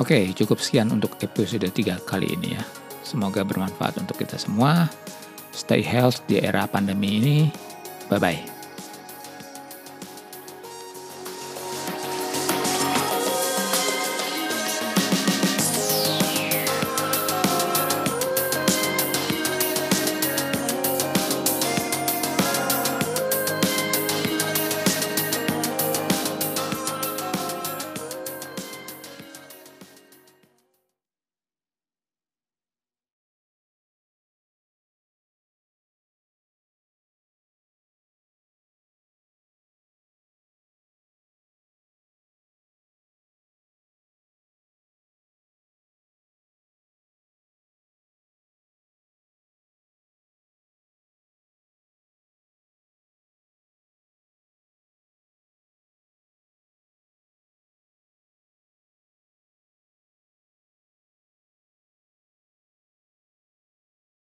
Oke, 0.00 0.32
cukup 0.32 0.56
sekian 0.56 0.88
untuk 0.88 1.20
episode 1.20 1.68
3 1.68 2.00
kali 2.00 2.32
ini 2.32 2.56
ya. 2.56 2.64
Semoga 3.04 3.44
bermanfaat 3.44 4.00
untuk 4.00 4.16
kita 4.16 4.40
semua. 4.40 4.88
Stay 5.54 5.86
healthy 5.86 6.34
di 6.34 6.36
era 6.42 6.66
pandemi 6.66 7.22
ini. 7.22 7.38
Bye 8.10 8.18
bye. 8.18 8.53